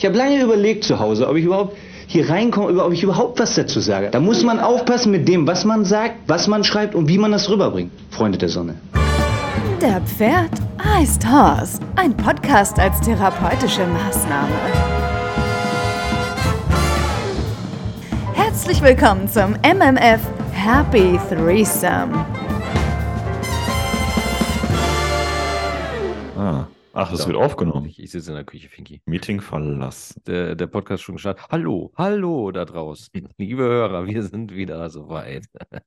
[0.00, 1.76] Ich habe lange überlegt zu Hause, ob ich überhaupt
[2.06, 4.08] hier reinkomme, ob ich überhaupt was dazu sage.
[4.10, 7.32] Da muss man aufpassen mit dem, was man sagt, was man schreibt und wie man
[7.32, 7.92] das rüberbringt.
[8.08, 8.76] Freunde der Sonne.
[9.82, 10.52] Der Pferd
[10.82, 11.82] heißt Horst.
[11.96, 14.54] Ein Podcast als therapeutische Maßnahme.
[18.32, 20.20] Herzlich willkommen zum MMF
[20.54, 22.24] Happy Threesome.
[26.92, 27.86] Ach, das wird aufgenommen.
[27.86, 29.00] Ich, ich sitze in der Küche, Finki.
[29.06, 30.22] Meeting verlassen.
[30.26, 31.44] Der, der Podcast ist schon gestartet.
[31.50, 33.28] Hallo, hallo da draußen.
[33.38, 35.46] Liebe Hörer, wir sind wieder soweit.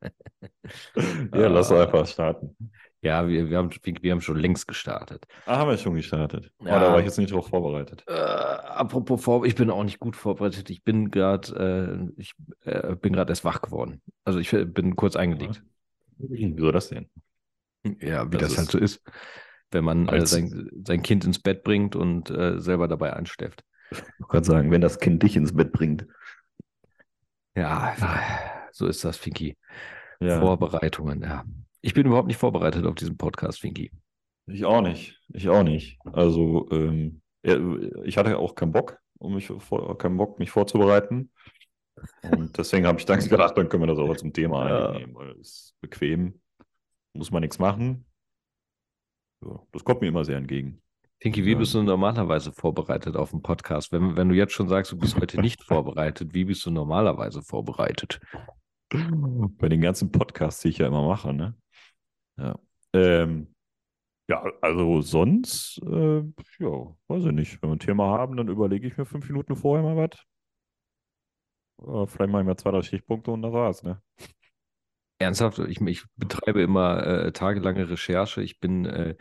[1.35, 1.83] Ja, lass Ah.
[1.83, 2.55] einfach starten.
[3.01, 3.69] Ja, wir, wir, haben,
[4.01, 5.25] wir haben schon längst gestartet.
[5.45, 6.51] Ah, haben wir schon gestartet.
[6.59, 6.79] Oh, Ja.
[6.79, 8.03] da war ich jetzt nicht drauf vorbereitet.
[8.07, 10.69] Äh, apropos vor, ich bin auch nicht gut vorbereitet.
[10.69, 14.01] Ich bin gerade, äh, ich äh, bin gerade erst wach geworden.
[14.23, 15.61] Also ich äh, bin kurz eingelegt.
[16.17, 17.09] Wieso das denn?
[17.99, 19.01] Ja, wie Das das, ist- halt so ist,
[19.73, 23.63] wenn man äh, sein, sein Kind ins Bett bringt und äh, selber dabei anstefft.
[23.91, 26.07] Ich wollte gerade sagen, wenn das Kind dich ins Bett bringt.
[27.55, 27.95] Ja,
[28.71, 29.55] so ist das, Finki.
[30.19, 31.43] Ja, Vorbereitungen, ja.
[31.81, 33.91] Ich bin überhaupt nicht vorbereitet auf diesen Podcast, Finki.
[34.47, 35.21] ich auch nicht.
[35.29, 35.99] Ich auch nicht.
[36.11, 41.29] Also, ähm, ich hatte auch keinen Bock, um mich vor, keinen Bock, mich vorzubereiten.
[42.31, 44.89] Und deswegen habe ich dann gedacht, dann können wir das auch zum Thema Ja.
[44.89, 46.39] einnehmen, weil es ist bequem,
[47.13, 48.05] muss man nichts machen.
[49.45, 50.81] Ja, das kommt mir immer sehr entgegen.
[51.21, 53.91] Finki, wie bist du normalerweise vorbereitet auf einen Podcast?
[53.91, 57.41] Wenn, wenn du jetzt schon sagst, du bist heute nicht vorbereitet, wie bist du normalerweise
[57.41, 58.19] vorbereitet?
[58.89, 61.55] Bei den ganzen Podcasts, die ich ja immer mache, ne?
[62.37, 62.59] Ja.
[62.93, 63.53] Ähm,
[64.29, 66.19] ja, also sonst, äh,
[66.59, 67.61] ja, weiß ich nicht.
[67.61, 70.25] Wenn wir ein Thema haben, dann überlege ich mir fünf Minuten vorher mal was.
[72.09, 74.01] Vielleicht mache ich mal zwei, drei Stichpunkte und das war's, ne?
[75.23, 78.41] Ernsthaft, ich, ich betreibe immer äh, tagelange Recherche.
[78.41, 79.15] Ich bin äh,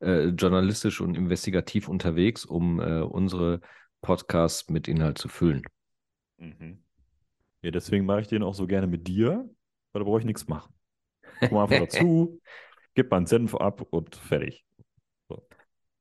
[0.00, 3.60] äh, journalistisch und investigativ unterwegs, um äh, unsere
[4.02, 5.62] Podcasts mit Inhalt zu füllen.
[6.38, 6.82] Mhm.
[7.62, 9.48] Ja, deswegen mache ich den auch so gerne mit dir,
[9.92, 10.74] weil da brauche ich nichts machen.
[11.40, 12.40] Komm einfach dazu,
[12.94, 14.64] gib mal einen Senf ab und fertig.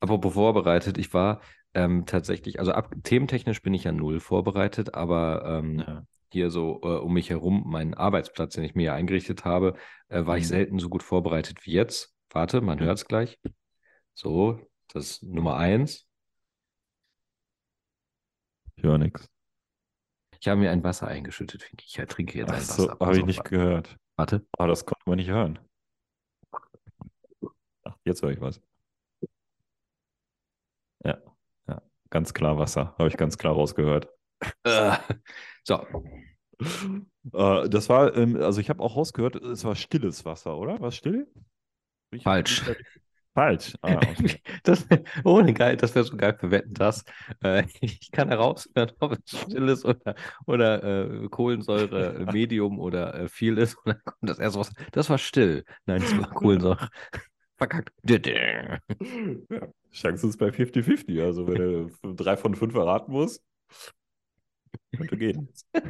[0.01, 1.39] Apropos vorbereitet, ich war
[1.73, 6.03] ähm, tatsächlich, also ab, thementechnisch bin ich ja null vorbereitet, aber ähm, Ja.
[6.33, 9.75] Hier so äh, um mich herum, meinen Arbeitsplatz, den ich mir ja eingerichtet habe,
[10.09, 10.49] äh, war ich Mhm.
[10.49, 12.15] selten so gut vorbereitet wie jetzt.
[12.31, 12.85] Warte, man Ja.
[12.85, 13.39] hört es gleich.
[14.15, 14.59] So,
[14.93, 16.07] das ist Nummer eins.
[18.75, 19.29] Ich höre nichts.
[20.39, 21.85] Ich habe mir ein Wasser eingeschüttet, Finki.
[21.87, 22.99] Ich trinke jetzt Ach ein so, Wasser.
[22.99, 23.97] habe ich nicht gehört.
[24.17, 24.45] Warte.
[24.57, 25.59] Aber das konnte man nicht hören.
[27.83, 28.61] Ach, jetzt höre ich was.
[31.03, 31.17] Ja,
[31.67, 32.95] ja, ganz klar Wasser.
[32.97, 34.09] Habe ich ganz klar rausgehört.
[34.63, 34.97] Äh,
[35.63, 35.85] so,
[37.33, 40.79] Äh, das war, ähm, also ich habe auch rausgehört, es war stilles Wasser, oder?
[40.79, 41.27] War es still?
[42.11, 42.63] Ich- Falsch.
[43.35, 43.75] Falsch.
[43.81, 44.41] Ah, okay.
[44.63, 44.85] das,
[45.23, 47.03] ohne geil, das wäre so geil für Wetten, das.
[47.43, 50.15] Äh, ich kann heraushören, ob es still ist oder,
[50.45, 50.83] oder
[51.23, 53.75] äh, Kohlensäure Medium oder äh, viel ist.
[53.85, 54.71] Und dann kommt das erste was.
[54.91, 55.65] Das war still.
[55.85, 56.89] Nein, es war Kohlensäure.
[57.57, 57.91] Verkackt.
[58.07, 58.79] ja.
[59.91, 61.21] Chance ist bei 50-50.
[61.21, 63.43] Also wenn du drei von fünf erraten musst,
[64.97, 65.49] könnte gehen.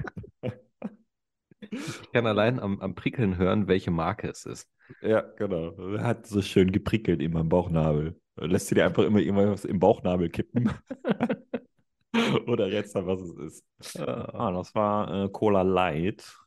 [1.71, 4.69] Ich kann allein am, am Prickeln hören, welche Marke es ist.
[5.01, 5.71] Ja, genau.
[5.95, 8.19] Er hat so schön geprickelt in meinem Bauchnabel.
[8.35, 10.69] Lässt du dir einfach immer irgendwas im Bauchnabel kippen.
[12.47, 13.99] Oder rätst dann, was es ist.
[13.99, 16.37] Ah, das war äh, Cola Light.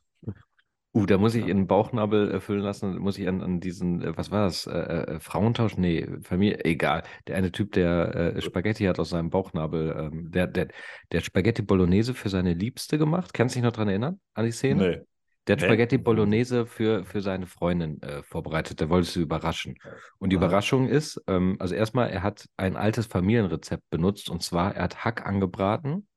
[0.97, 4.01] Uh, da muss ich in den Bauchnabel äh, füllen lassen, muss ich an, an diesen,
[4.01, 5.77] äh, was war das, äh, äh, Frauentausch?
[5.77, 7.03] Nee, Familie, egal.
[7.27, 10.69] Der eine Typ, der äh, Spaghetti hat aus seinem Bauchnabel, ähm, der, der,
[11.11, 13.33] der Spaghetti Bolognese für seine Liebste gemacht.
[13.33, 14.87] Kannst du dich noch dran erinnern, an die Szene?
[14.89, 15.01] Nee.
[15.45, 15.67] Der hat Nee.
[15.67, 18.79] Spaghetti Bolognese für, für seine Freundin äh, vorbereitet.
[18.79, 19.75] Der wollte sie überraschen.
[20.19, 20.45] Und die Aha.
[20.45, 25.05] Überraschung ist, ähm, also erstmal, er hat ein altes Familienrezept benutzt und zwar, er hat
[25.05, 26.07] Hack angebraten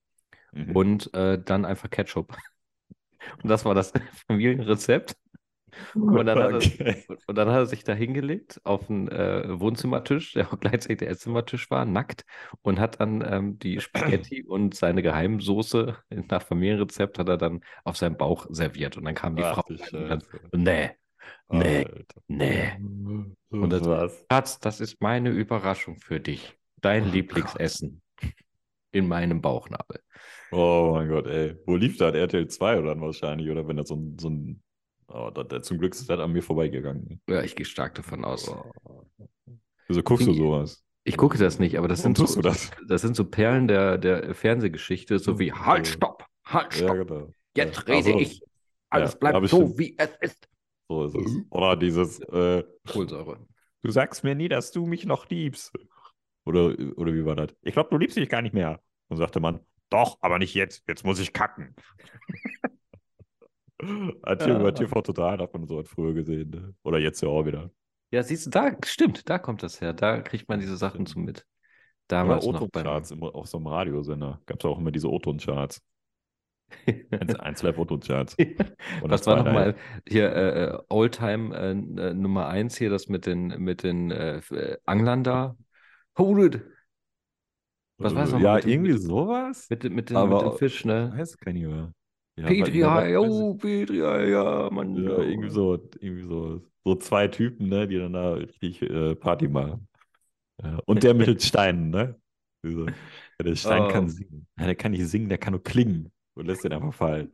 [0.52, 0.74] Mhm.
[0.74, 2.36] und äh, dann einfach Ketchup.
[3.42, 3.92] Und das war das
[4.28, 5.16] Familienrezept.
[5.94, 7.04] Und dann, hat er, Okay.
[7.28, 11.10] und dann hat er sich da hingelegt auf den äh, Wohnzimmertisch, der auch gleichzeitig der
[11.10, 12.24] Esszimmertisch war, nackt,
[12.62, 15.96] und hat dann ähm, die Spaghetti und seine Geheimsoße
[16.28, 18.96] nach Familienrezept hat er dann auf seinem Bauch serviert.
[18.96, 20.22] Und dann kam die Ach, Frau und dann,
[20.52, 20.90] nee,
[21.50, 22.20] nee, Alter.
[22.26, 22.72] nee.
[23.50, 24.24] Und das- war's.
[24.30, 26.56] Schatz, das ist meine Überraschung für dich.
[26.80, 28.02] Dein Oh Lieblingsessen
[28.90, 30.00] in meinem Bauchnabel.
[30.52, 31.56] Oh mein Gott, ey.
[31.66, 32.14] Wo lief das?
[32.14, 33.48] RTL 2 oder dann wahrscheinlich?
[33.50, 34.16] Oder wenn das so ein.
[34.18, 34.62] So ein
[35.08, 37.20] oh, das, das, zum Glück ist das an mir vorbeigegangen.
[37.28, 38.48] Ja, ich gehe stark davon aus.
[38.48, 39.04] Oh.
[39.88, 40.84] Wieso guckst du sowas?
[41.04, 42.70] Ich gucke das nicht, aber das Warum sind so, das?
[42.86, 47.34] das sind so Perlen der, der Fernsehgeschichte, so wie Halt, stopp, halt, Ja, stopp, genau.
[47.56, 48.42] jetzt Ja, rede also, ich.
[48.90, 50.48] Alles ja, bleibt ich so, schon- wie es ist.
[50.88, 51.32] So ist es.
[51.50, 53.38] Oder dieses, äh, Kohlensäure.
[53.82, 55.72] du sagst mir nie, dass du mich noch liebst.
[56.44, 57.54] Oder, oder wie war das?
[57.62, 58.80] Ich glaube, du liebst mich gar nicht mehr.
[59.08, 60.84] Und sagte man, Doch, aber nicht jetzt.
[60.88, 61.74] Jetzt muss ich kacken.
[64.24, 64.60] Hat hier Ja.
[64.60, 66.50] über TV Total hat man sowas früher gesehen.
[66.50, 66.74] Ne?
[66.82, 67.70] Oder jetzt ja auch wieder.
[68.12, 69.92] Ja, siehst du, da stimmt, da kommt das her.
[69.92, 71.38] Da kriegt man diese Sachen zu mit.
[71.38, 71.46] Oder
[72.08, 72.82] Damals noch beim.
[72.82, 74.40] O-Ton-Charts im- auf so einem Radiosender.
[74.46, 75.80] Gab es auch immer diese O-Ton-Charts.
[77.40, 78.36] Eins- live O-Ton-Charts.
[78.36, 79.76] Und Was das war nochmal
[80.06, 84.76] hier äh, Oldtime äh, äh, Nummer 1 hier, das mit den, mit den äh, äh,
[84.86, 85.56] Anglern da?
[86.18, 86.62] Hold it!
[88.00, 89.66] Was war das nochmal Ja, mit irgendwie mit sowas.
[89.70, 91.12] Mit, dem- mit, dem- Aber- mit dem Fisch, ne?
[91.16, 91.92] weiß gar nicht mehr.
[92.36, 94.94] Ja, Petri, ja, weil- oh, Petri, ja, ja, Mann.
[94.96, 95.18] Ja, ja.
[95.22, 99.86] irgendwie so, irgendwie so, so zwei Typen, ne, die dann da richtig äh, Party machen.
[100.62, 102.16] Ja, und der mit den Steinen, ne?
[102.64, 102.92] Diese, ja,
[103.44, 103.88] der Stein Oh.
[103.88, 104.46] kann singen.
[104.58, 107.32] Ja, der kann nicht singen, der kann nur klingen und lässt den einfach fallen.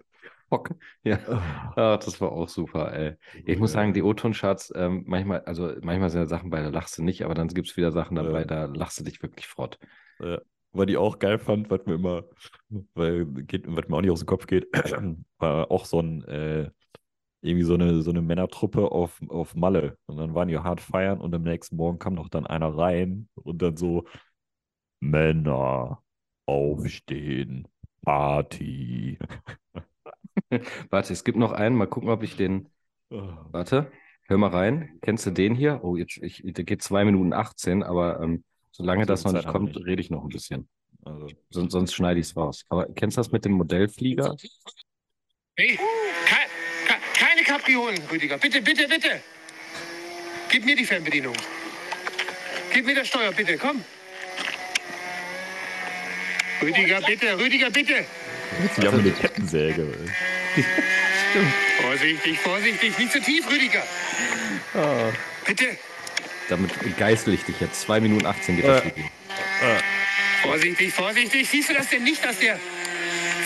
[0.49, 0.71] Bock.
[1.03, 1.19] Ja.
[1.75, 3.17] Ach, das war auch super, ey.
[3.45, 6.97] Ich muss sagen, die O-Ton-Charts, ähm, manchmal, also manchmal sind ja Sachen bei, da lachst
[6.99, 8.45] du nicht, aber dann gibt es wieder Sachen dabei, Ja.
[8.45, 9.79] da lachst du dich wirklich frott.
[10.77, 12.25] Weil die auch geil fand, was mir immer,
[12.95, 14.67] weil geht, was mir auch nicht aus dem Kopf geht,
[15.39, 16.71] war auch so ein, äh,
[17.43, 19.99] irgendwie so eine, so eine Männertruppe auf, auf Malle.
[20.07, 23.29] Und dann waren die hart feiern und am nächsten Morgen kam noch dann einer rein
[23.35, 24.05] und dann so,
[25.01, 26.03] Männer,
[26.47, 27.69] aufstehen,
[28.03, 29.19] Party.
[30.91, 32.69] Warte, es gibt noch einen, mal gucken, ob ich den.
[33.11, 33.91] Ah, Warte,
[34.29, 34.99] hör mal rein.
[35.03, 35.81] Kennst du den hier?
[35.83, 38.45] Oh, jetzt, ich, der geht 2 Minuten 18, aber ähm,
[38.77, 40.69] solange So das noch nicht kommt, rede ich noch ein bisschen.
[41.05, 42.65] Also, Sonst, sonst schneide ich es raus.
[42.69, 44.37] Aber kennst du das mit dem Modellflieger?
[45.59, 46.37] Nee, ke
[46.87, 48.39] ke keine Kapriolen, Rüdiger.
[48.39, 49.21] Bitte, bitte, bitte.
[50.51, 51.35] Gib mir die Fernbedienung.
[52.73, 53.57] Gib mir das Steuer, bitte.
[53.57, 53.83] Komm.
[56.61, 57.39] Rüdiger, bitte.
[57.39, 58.05] Rüdiger, bitte.
[58.77, 59.93] die haben eine Kettensäge.
[61.83, 62.99] Vorsichtig, vorsichtig.
[62.99, 63.83] Nicht zu tief, Rüdiger.
[65.47, 65.77] Bitte.
[66.49, 67.81] Damit geißel ich dich jetzt.
[67.83, 68.87] 2 Minuten 18 geht das Äh.
[68.87, 69.05] Video.
[70.43, 71.49] Vorsichtig, vorsichtig.
[71.49, 72.59] Siehst du das denn nicht, dass der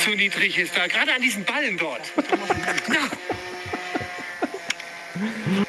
[0.04, 0.86] zu niedrig ist da?
[0.86, 2.12] Gerade an diesen Ballen dort.
[2.88, 3.10] Na,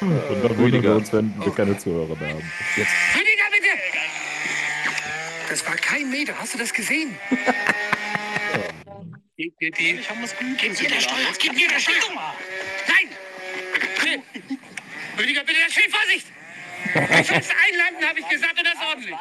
[0.00, 0.96] dann wundern wir Rüdiger.
[0.96, 2.52] uns, wenn wir keine Zuhörer mehr haben.
[2.76, 2.90] Jetzt.
[3.14, 3.68] Rüdiger, bitte.
[5.48, 6.34] Das war kein Meter.
[6.38, 7.16] Hast du das gesehen?
[9.36, 9.90] Gib mir die.
[10.00, 11.16] Ich muss Gib mir das Steuer.
[11.38, 12.34] Gib mir das Steuer.
[12.86, 13.08] Nein.
[15.18, 16.26] Rüdiger, bitte, das Schild, Vorsicht.
[16.94, 19.14] Du sollst einlanden, habe ich gesagt, und das ordentlich.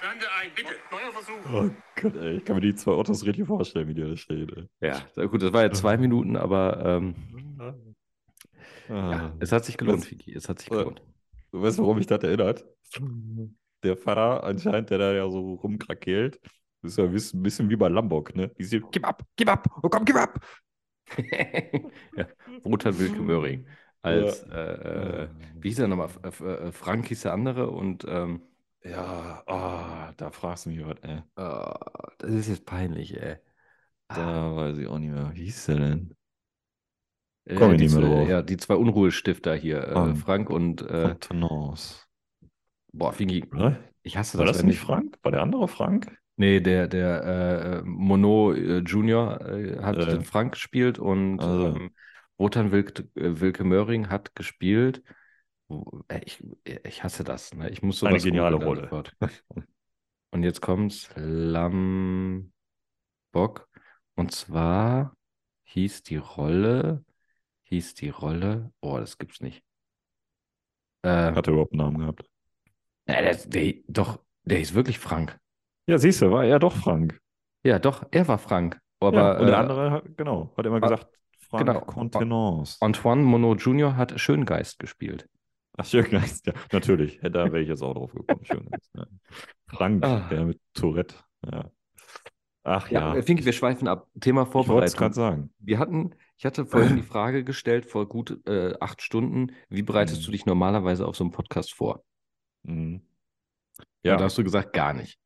[0.00, 0.70] Lande ein, bitte.
[0.90, 1.52] Neuer Versuch.
[1.52, 1.70] Oh
[2.00, 4.68] Gott, ey, ich kann mir die zwei Autos richtig vorstellen, wie die da stehen.
[4.80, 4.90] Ey.
[5.16, 7.14] Ja, gut, das war jetzt zwei Minuten, aber ähm,
[8.90, 9.10] Ah.
[9.10, 10.32] ja, es hat sich gelohnt, Fiki.
[10.32, 11.02] Es hat sich äh, gelohnt.
[11.52, 12.64] Du weißt, warum mich das erinnert?
[13.82, 16.40] Der Vater anscheinend, der da ja so rumkrakeelt,
[16.80, 18.48] das ist ja ein bisschen, wie bei Lambok, ne?
[18.58, 20.40] Die sind, gib ab, gib ab, oh komm, gib ab!
[22.16, 22.26] ja,
[22.64, 23.66] Roter Wilke Möhring.
[24.02, 24.48] Als, Ja.
[24.50, 25.28] äh, äh,
[25.60, 26.08] wie hieß er nochmal?
[26.22, 28.42] F- äh, Frank hieß der andere und ähm,
[28.84, 31.22] Ja, ah, da fragst du mich was, ey.
[31.36, 31.74] äh,
[32.18, 33.38] das ist jetzt peinlich, ey.
[34.08, 35.34] Ah, Da weiß ich auch nicht mehr.
[35.34, 36.14] Wie hieß der denn?
[37.44, 38.28] äh, komm ich nicht mehr drauf.
[38.28, 40.50] Ja, die zwei Unruhestifter hier, äh, Frank.
[40.50, 42.06] Und, äh, Contenance.
[42.92, 43.14] boah,
[43.52, 43.78] Oder?
[44.02, 45.18] ich hasse War das, das wenn nicht ich, Frank?
[45.22, 46.18] War der andere Frank?
[46.36, 50.12] Nee, der, der äh, Mono äh, Junior äh, hat Äh.
[50.12, 51.48] den Frank gespielt und Also.
[51.48, 51.90] ähm,
[52.38, 55.02] Wotan Wilke, äh, Wilke Möhring hat gespielt.
[56.08, 57.54] Äh, Ich, ich hasse das.
[57.54, 57.68] Ne?
[57.70, 58.82] Ich muss sowas Eine geniale Rolle.
[58.82, 59.16] sofort.
[60.30, 62.52] Und jetzt kommt's Lambok.
[64.14, 65.16] Und zwar
[65.64, 67.04] hieß die Rolle,
[67.64, 69.62] hieß die Rolle, oh, das gibt's nicht.
[71.02, 72.28] Äh, Hat er überhaupt einen Namen gehabt?
[73.06, 75.38] äh, der, der, doch, der hieß wirklich Frank.
[75.86, 77.18] Ja, siehst du, war er doch Frank.
[77.64, 78.80] Ja, doch, er war Frank.
[79.00, 81.06] Aber ja, und der äh, andere, genau, hat immer gesagt,
[81.48, 81.80] Frank genau.
[81.80, 82.76] Contenance.
[82.80, 83.96] Antoine Monod Jr.
[83.96, 85.28] hat Schöngeist gespielt.
[85.76, 87.20] Ach, Schöngeist, ja, natürlich.
[87.22, 88.44] Da wäre ich jetzt auch drauf gekommen.
[88.44, 88.90] Schöngeist.
[88.94, 89.06] Ja.
[89.66, 90.28] Frank, Ah.
[90.30, 91.14] der mit Tourette.
[91.50, 91.70] Ja.
[92.64, 94.08] Ach Ja, ja, Finki, wir schweifen ab.
[94.20, 94.98] Thema ich wollte es Vorbereitung.
[94.98, 95.54] gerade sagen.
[95.58, 100.20] Wir hatten, ich hatte vorhin die Frage gestellt, vor gut äh, acht Stunden, wie bereitest
[100.22, 100.24] Mhm.
[100.26, 102.04] du dich normalerweise auf so einen Podcast vor?
[102.64, 103.02] Mhm.
[104.02, 104.12] Ja.
[104.12, 105.18] Ja, da hast du gesagt, gar nicht.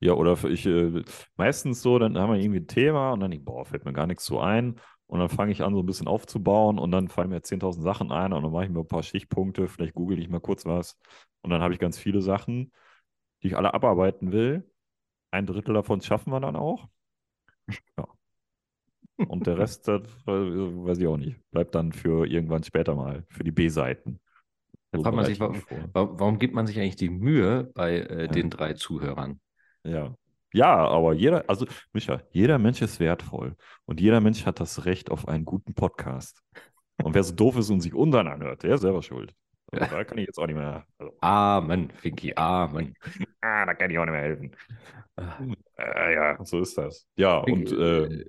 [0.00, 1.02] ja, oder ich, äh,
[1.36, 4.24] meistens so, dann haben wir irgendwie ein Thema und dann, boah, fällt mir gar nichts
[4.26, 4.78] so ein.
[5.14, 8.10] Und dann fange ich an, so ein bisschen aufzubauen und dann fallen mir 10.000 Sachen
[8.10, 10.98] ein und dann mache ich mir ein paar Stichpunkte, vielleicht google ich mal kurz was
[11.42, 12.72] und dann habe ich ganz viele Sachen,
[13.40, 14.68] die ich alle abarbeiten will.
[15.30, 16.88] Ein Drittel davon schaffen wir dann auch.
[17.96, 18.08] Ja.
[19.28, 21.38] Und der Rest, das weiß ich auch nicht.
[21.52, 24.18] Bleibt dann für irgendwann später mal, für die B-Seiten.
[24.90, 28.26] Da fragt man sich, warum, warum gibt man sich eigentlich die Mühe bei äh, Ja.
[28.26, 29.38] den drei Zuhörern?
[29.84, 30.16] Ja.
[30.54, 33.56] Ja, aber jeder, also Micha, jeder Mensch ist wertvoll
[33.86, 36.42] und jeder Mensch hat das Recht auf einen guten Podcast.
[37.02, 39.34] Und wer so doof ist und sich undern anhört, der ist selber schuld.
[39.72, 40.86] Also, da kann ich jetzt auch nicht mehr.
[40.98, 42.94] Also, Amen, Finki, Amen.
[43.40, 44.52] ah, da kann ich auch nicht mehr helfen.
[45.76, 47.08] Äh, ja, so ist das.
[47.16, 48.24] Ja, und äh, ähm,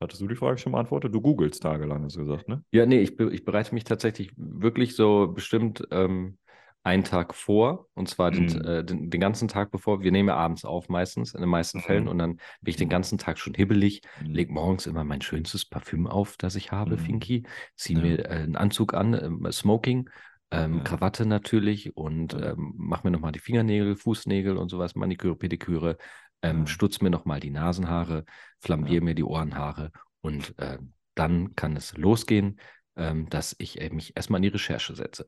[0.00, 1.12] hattest du die Frage schon beantwortet?
[1.12, 2.62] Du googelst tagelang, hast du gesagt, ne?
[2.70, 6.38] Ja, nee, ich, be- ich bereite mich tatsächlich wirklich so bestimmt ähm,
[6.84, 7.88] einen Tag vor.
[7.94, 8.64] Und zwar den, Mhm.
[8.64, 10.02] äh, den, den ganzen Tag bevor.
[10.02, 12.04] Wir nehmen ja abends auf meistens, in den meisten Fällen.
[12.04, 12.10] Mhm.
[12.10, 12.30] Und dann
[12.60, 14.34] bin ich den ganzen Tag schon hibbelig, Mhm.
[14.34, 16.98] leg morgens immer mein schönstes Parfüm auf, das ich habe, Mhm.
[16.98, 17.42] Finky.
[17.76, 18.00] Zieh Ja.
[18.00, 20.08] mir äh, einen Anzug an, ähm, Smoking.
[20.50, 20.80] Ähm, Ja.
[20.84, 22.52] Krawatte natürlich und Ja.
[22.52, 25.98] ähm, mach mir nochmal die Fingernägel, Fußnägel und sowas, Maniküre, Pediküre,
[26.40, 26.66] ähm, Ja.
[26.68, 28.24] stutz mir nochmal die Nasenhaare,
[28.58, 29.90] flambiere mir die Ohrenhaare
[30.22, 32.60] und ähm, dann kann es losgehen,
[32.96, 35.26] ähm, dass ich äh, mich erstmal in die Recherche setze.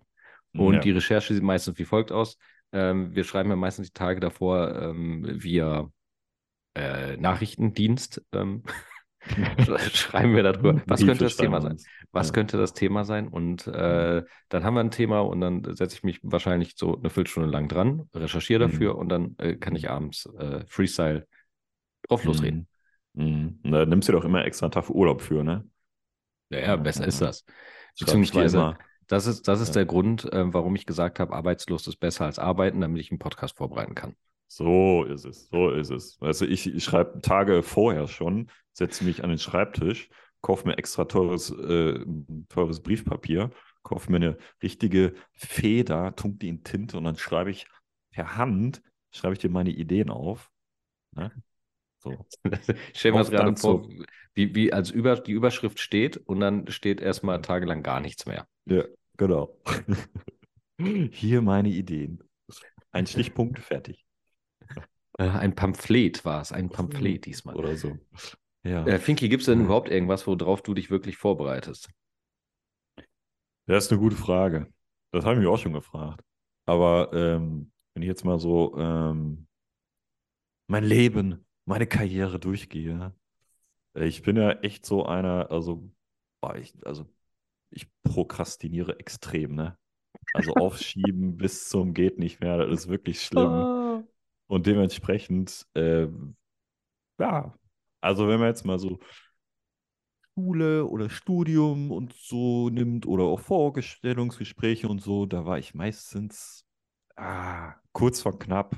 [0.54, 0.80] Und Ja.
[0.80, 2.37] die Recherche sieht meistens wie folgt aus.
[2.73, 5.90] Ähm, wir schreiben ja meistens die Tage davor ähm, via
[6.75, 8.23] äh, Nachrichtendienst.
[8.33, 8.62] Ähm,
[9.92, 10.83] schreiben wir darüber.
[10.87, 11.76] Was könnte das Thema sein?
[12.12, 12.33] Was Ja.
[12.33, 13.28] könnte das Thema sein?
[13.28, 17.11] Und äh, dann haben wir ein Thema und dann setze ich mich wahrscheinlich so eine
[17.11, 18.73] Viertelstunde lang dran, recherchiere Mhm.
[18.73, 21.26] dafür und dann äh, kann ich abends äh, Freestyle
[22.09, 22.66] drauf losreden.
[23.14, 23.59] Mhm.
[23.62, 23.71] Mhm.
[23.71, 25.64] Da nimmst du doch immer extra einen Tag Urlaub für, ne?
[26.50, 27.45] Ja, ja, besser ist das.
[27.99, 28.76] Beziehungsweise.
[29.11, 29.75] Das ist, das ist Ja.
[29.75, 33.19] der Grund, äh, warum ich gesagt habe, arbeitslos ist besser als arbeiten, damit ich einen
[33.19, 34.14] Podcast vorbereiten kann.
[34.47, 36.17] So ist es, so ist es.
[36.21, 40.09] Also ich, ich schreibe Tage vorher schon, setze mich an den Schreibtisch,
[40.43, 42.05] kaufe mir extra teures, äh,
[42.49, 43.50] teures Briefpapier,
[43.83, 47.67] kaufe mir eine richtige Feder, tunk die in Tinte und dann schreibe ich
[48.12, 48.81] per Hand,
[49.12, 50.50] schreibe ich dir meine Ideen auf.
[51.17, 51.33] Ne?
[51.99, 52.26] So.
[52.93, 54.05] Ich stelle mir das gerade vor, so.
[54.35, 58.47] wie, wie als über, die Überschrift steht und dann steht erstmal tagelang gar nichts mehr.
[58.67, 58.85] Ja,
[59.21, 59.55] genau.
[61.12, 62.25] Hier meine Ideen.
[62.91, 64.05] Ein Stichpunkt, fertig.
[65.19, 67.55] Äh, ein Pamphlet war es, ein Pamphlet diesmal.
[67.55, 67.99] Oder so.
[68.65, 68.87] Ja.
[68.87, 71.91] Äh, Finki, gibt es denn überhaupt irgendwas, worauf du dich wirklich vorbereitest?
[73.67, 74.73] Das ist eine gute Frage.
[75.12, 76.25] Das habe ich mich auch schon gefragt.
[76.67, 79.47] Aber ähm, wenn ich jetzt mal so ähm,
[80.67, 83.15] mein Leben, meine Karriere durchgehe,
[83.95, 85.91] äh, ich bin ja echt so einer, also,
[86.57, 87.07] ich, also
[87.71, 89.79] ich prokrastiniere extrem, ne?
[90.33, 94.07] Also aufschieben bis zum geht nicht mehr, das ist wirklich schlimm.
[94.47, 96.37] Und dementsprechend, ähm,
[97.19, 97.55] ja,
[98.00, 98.99] also wenn man jetzt mal so
[100.35, 106.65] Schule oder Studium und so nimmt oder auch Vorstellungsgespräche und so, da war ich meistens
[107.17, 108.77] ah, kurz vor knapp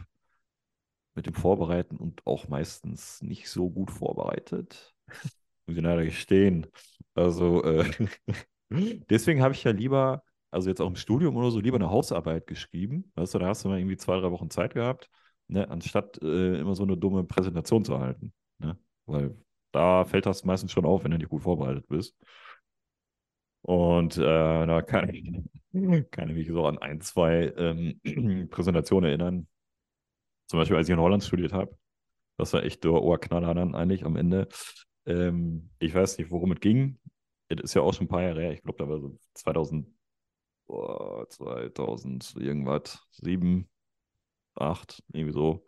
[1.14, 4.94] mit dem Vorbereiten und auch meistens nicht so gut vorbereitet.
[5.66, 6.66] Muss ich leider gestehen.
[7.14, 7.84] Also äh,
[9.10, 12.46] deswegen habe ich ja lieber, also jetzt auch im Studium oder so, lieber eine Hausarbeit
[12.46, 13.10] geschrieben.
[13.14, 15.10] Weißt du, da hast du mal irgendwie zwei, drei Wochen Zeit gehabt,
[15.48, 18.32] ne, anstatt äh, immer so eine dumme Präsentation zu halten.
[18.58, 18.78] Ne?
[19.06, 19.36] Weil
[19.72, 22.16] da fällt das meistens schon auf, wenn du nicht gut vorbereitet bist.
[23.62, 25.32] Und äh, da kann ich,
[26.10, 29.48] kann ich mich so an ein, zwei ähm, Präsentationen erinnern.
[30.46, 31.76] Zum Beispiel, als ich in Holland studiert habe.
[32.36, 34.48] Das war echt der Ohrknaller dann eigentlich am Ende.
[35.06, 36.98] Ähm, ich weiß nicht, worum es ging.
[37.60, 38.52] Ist ja auch schon ein paar Jahre her.
[38.52, 39.86] Ich glaube, da war so 2000,
[40.66, 43.68] oh, 2000 irgendwas, 7,
[44.54, 45.66] 8, irgendwie so.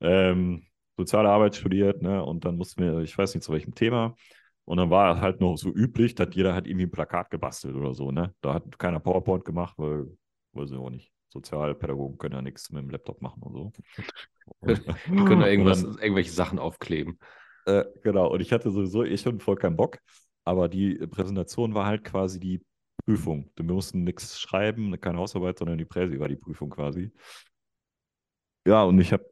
[0.00, 2.24] Ähm, soziale Arbeit studiert, ne?
[2.24, 4.16] Und dann mussten wir, ich weiß nicht zu welchem Thema.
[4.64, 7.94] Und dann war halt noch so üblich, dass jeder hat irgendwie ein Plakat gebastelt oder
[7.94, 8.34] so, ne?
[8.40, 10.06] Da hat keiner PowerPoint gemacht, weil,
[10.52, 11.12] weiß ich auch nicht.
[11.28, 13.72] Sozialpädagogen können ja nichts mit dem Laptop machen und so.
[14.66, 17.18] Die können da irgendwas, dann, irgendwelche Sachen aufkleben.
[17.66, 19.98] äh, genau, und ich hatte sowieso eh schon voll keinen Bock,
[20.44, 22.62] aber die Präsentation war halt quasi die
[23.04, 23.50] Prüfung.
[23.56, 27.12] Wir mussten nichts schreiben, keine Hausarbeit, sondern die Präsi war die Prüfung quasi.
[28.66, 29.30] Ja, und ich habe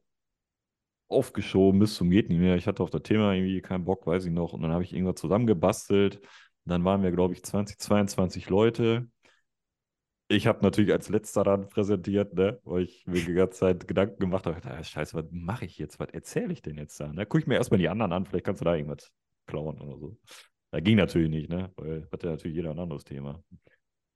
[1.09, 2.57] aufgeschoben bis zum geht nicht mehr.
[2.57, 4.52] Ich hatte auf das Thema irgendwie keinen Bock, weiß ich noch.
[4.52, 6.21] Und dann habe ich irgendwas zusammengebastelt.
[6.64, 9.09] Dann waren wir, glaube ich, 20, 22 Leute.
[10.28, 14.19] Ich habe natürlich als letzter dann präsentiert, ne, weil ich mir die ganze Zeit Gedanken
[14.19, 16.00] gemacht habe, ah, scheiße, was mache ich jetzt?
[16.00, 17.12] Was erzähle ich denn jetzt da?
[17.12, 17.26] Ne?
[17.26, 19.12] Guck ich mir erstmal die anderen an, vielleicht kannst du da irgendwas
[19.47, 20.16] klauen oder so.
[20.73, 21.71] Da ging natürlich nicht, ne?
[21.76, 23.43] Weil hatte natürlich jeder ein anderes Thema.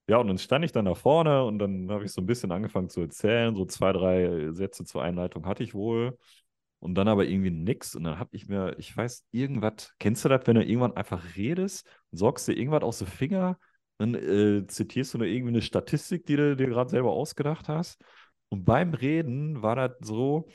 [0.08, 2.52] Ja, und dann stand ich dann da vorne und dann habe ich so ein bisschen
[2.52, 3.54] angefangen zu erzählen.
[3.54, 6.18] So zwei, drei Sätze zur Einleitung hatte ich wohl.
[6.78, 7.94] Und dann aber irgendwie nix.
[7.94, 11.36] Und dann habe ich mir, ich weiß, irgendwas, kennst du das, wenn du irgendwann einfach
[11.36, 13.58] redest, sorgst dir irgendwas aus den Finger,
[13.98, 18.00] dann äh, zitierst du nur irgendwie eine Statistik, die du dir gerade selber ausgedacht hast.
[18.48, 20.48] Und beim Reden war das so,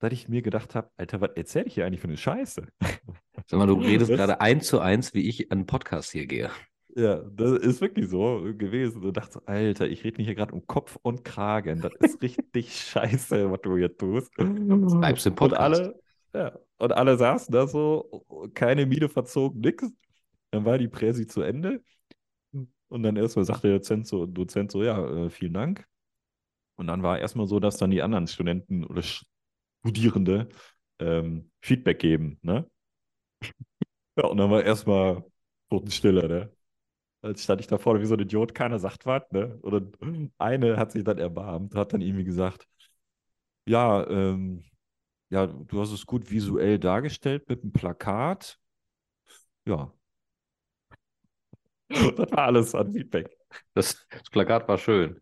[0.00, 2.66] dass ich mir gedacht habe, Alter, was erzähle ich hier eigentlich für eine Scheiße?
[3.46, 6.26] Sag mal, du redest Das- gerade eins zu eins, wie ich an einen Podcast hier
[6.26, 6.50] gehe.
[6.96, 9.00] Ja, das ist wirklich so gewesen.
[9.02, 11.80] Du dachtest, Alter, ich rede mich hier gerade um Kopf und Kragen.
[11.80, 14.32] Das ist richtig scheiße, was du hier tust.
[14.36, 15.60] Bleibst im Und Podcast.
[15.80, 16.00] alle,
[16.32, 18.24] ja, und alle saßen da so,
[18.54, 19.90] keine Miene verzogen, nix.
[20.52, 21.82] Dann war die Präsi zu Ende.
[22.88, 25.84] Und dann erstmal sagte der Dozent so, Dozent so, ja, äh, vielen Dank.
[26.76, 29.02] Und dann war erstmal so, dass dann die anderen Studenten oder
[29.84, 30.48] Studierende
[31.00, 32.70] ähm, Feedback geben, ne?
[34.18, 35.24] Ja, und dann war erstmal
[35.70, 36.52] Totenstille, ne?
[37.22, 39.58] Als stand ich da vorne wie so ein Idiot, keiner sagt was, ne?
[39.62, 39.98] Und
[40.38, 42.66] eine hat sich dann erbarmt, hat dann irgendwie gesagt,
[43.66, 44.64] ja, ähm,
[45.30, 48.58] ja, du hast es gut visuell dargestellt mit einem Plakat.
[49.66, 49.92] Ja.
[52.16, 53.30] Das war alles an Feedback.
[53.74, 55.20] Das, das Plakat war schön.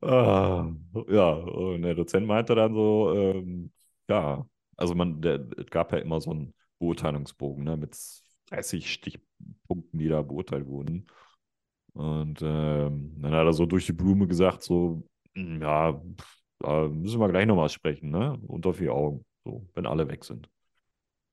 [0.00, 0.70] Ah,
[1.08, 3.72] ja, und der Dozent meinte dann so, ähm,
[4.08, 4.46] ja,
[4.78, 7.98] also man, der, es gab ja immer so einen Beurteilungsbogen, ne, mit
[8.48, 11.08] 30 Stichpunkten, die da beurteilt wurden.
[11.94, 15.02] Und ähm, dann hat er so durch die Blume gesagt, so,
[15.36, 16.00] "Hm, ja,
[16.60, 18.38] da müssen wir gleich nochmal sprechen, ne?
[18.48, 20.48] Unter vier Augen, so, wenn alle weg sind.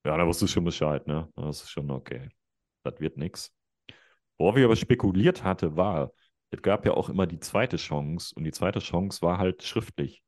[0.05, 1.29] Ja, da wusste ich schon Bescheid, ne?
[1.35, 2.29] Das ist schon okay.
[2.83, 3.53] Das wird nix.
[4.37, 6.11] Worauf ich aber spekuliert hatte, war,
[6.51, 10.23] es gab ja auch immer die zweite Chance und die zweite Chance war halt schriftlich.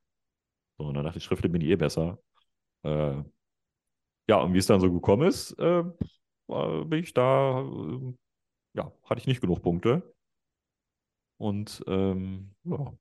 [0.78, 2.20] So, und dann dachte ich, schriftlich bin ich eh besser.
[2.84, 3.24] Äh,
[4.30, 5.84] ja, und wie es dann so gekommen ist, äh,
[6.48, 8.14] bin ich da, äh,
[8.74, 10.14] ja, hatte ich nicht genug Punkte.
[11.38, 12.94] Und ähm, ja,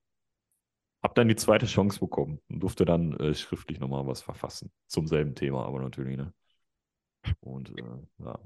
[1.03, 4.71] habe dann die zweite Chance bekommen und durfte dann äh, schriftlich nochmal was verfassen.
[4.87, 6.33] Zum selben Thema, aber natürlich, ne?
[7.39, 7.83] Und äh,
[8.19, 8.39] ja.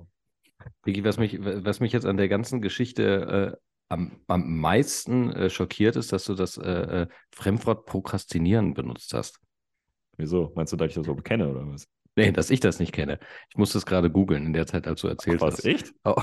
[0.84, 3.58] Vicky, was mich, was mich jetzt an der ganzen Geschichte äh,
[3.90, 6.54] am, am meisten äh, schockiert, ist, dass du das
[7.34, 9.40] Fremdwort Prokrastinieren benutzt hast.
[10.18, 10.52] Wieso?
[10.56, 11.88] Meinst du, dass ich das so kenne oder was?
[12.16, 13.20] Nee, dass ich das nicht kenne.
[13.50, 15.66] Ich musste es gerade googeln in der Zeit, als du erzählt was, hast.
[15.66, 15.94] echt?
[16.04, 16.22] Oh.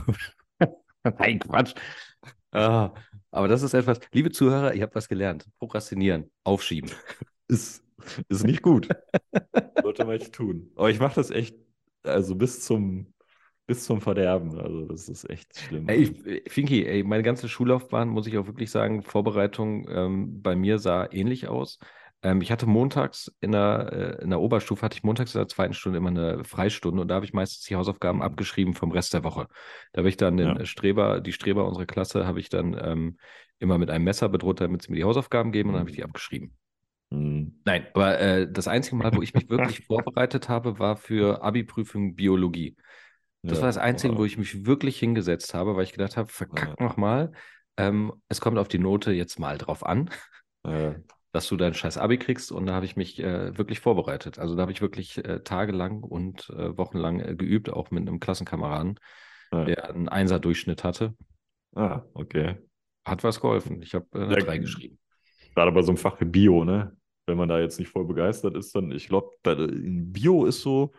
[1.18, 1.74] Nein, Quatsch.
[2.52, 2.92] Ah,
[3.30, 5.46] aber das ist etwas, liebe Zuhörer, ihr habt was gelernt.
[5.58, 6.90] Prokrastinieren, aufschieben.
[7.50, 7.82] Ist,
[8.28, 8.88] ist nicht gut.
[9.82, 10.70] Sollte man nicht tun.
[10.76, 11.56] Aber ich mache das echt,
[12.02, 13.14] also bis zum,
[13.66, 14.60] bis zum Verderben.
[14.60, 15.88] Also das ist echt schlimm.
[15.88, 20.56] Ey, ich, Finki, ey, meine ganze Schullaufbahn, muss ich auch wirklich sagen, Vorbereitung ähm, bei
[20.56, 21.78] mir sah ähnlich aus.
[22.22, 25.48] Ähm, ich hatte montags in der, äh, in der Oberstufe, hatte ich montags in der
[25.48, 28.22] zweiten Stunde immer eine Freistunde und da habe ich meistens die Hausaufgaben Mhm.
[28.24, 29.46] abgeschrieben vom Rest der Woche.
[29.92, 30.64] Da habe ich dann den Ja.
[30.66, 33.18] Streber, die Streber unserer Klasse, habe ich dann ähm,
[33.60, 35.96] immer mit einem Messer bedroht, damit sie mir die Hausaufgaben geben und dann habe ich
[35.96, 36.54] die abgeschrieben.
[37.10, 37.60] Hm.
[37.64, 42.14] Nein, aber äh, das einzige Mal, wo ich mich wirklich vorbereitet habe, war für Abi-Prüfung
[42.16, 42.76] Biologie.
[43.42, 46.16] Das Ja, war das Einzige, aber- wo ich mich wirklich hingesetzt habe, weil ich gedacht
[46.16, 47.32] habe, verkack nochmal.
[47.76, 50.10] Ähm, es kommt auf die Note jetzt mal drauf an,
[50.64, 50.94] äh,
[51.38, 52.50] dass du dein scheiß Abi kriegst.
[52.50, 54.38] Und da habe ich mich äh, wirklich vorbereitet.
[54.38, 58.18] Also da habe ich wirklich äh, tagelang und äh, wochenlang äh, geübt, auch mit einem
[58.18, 58.98] Klassenkameraden,
[59.52, 59.64] Ja.
[59.64, 61.14] der einen Einser-Durchschnitt hatte.
[61.76, 62.56] ah, okay.
[63.06, 63.82] Hat was geholfen.
[63.82, 64.98] Ich habe äh, eine Ja, 3 geschrieben.
[65.54, 66.96] Gerade bei so einem Fach wie Bio, ne?
[67.26, 70.92] Wenn man da jetzt nicht voll begeistert ist, dann, ich glaube, Bio ist so,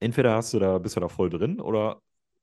[0.00, 2.02] entweder hast du da, bist du da voll drin oder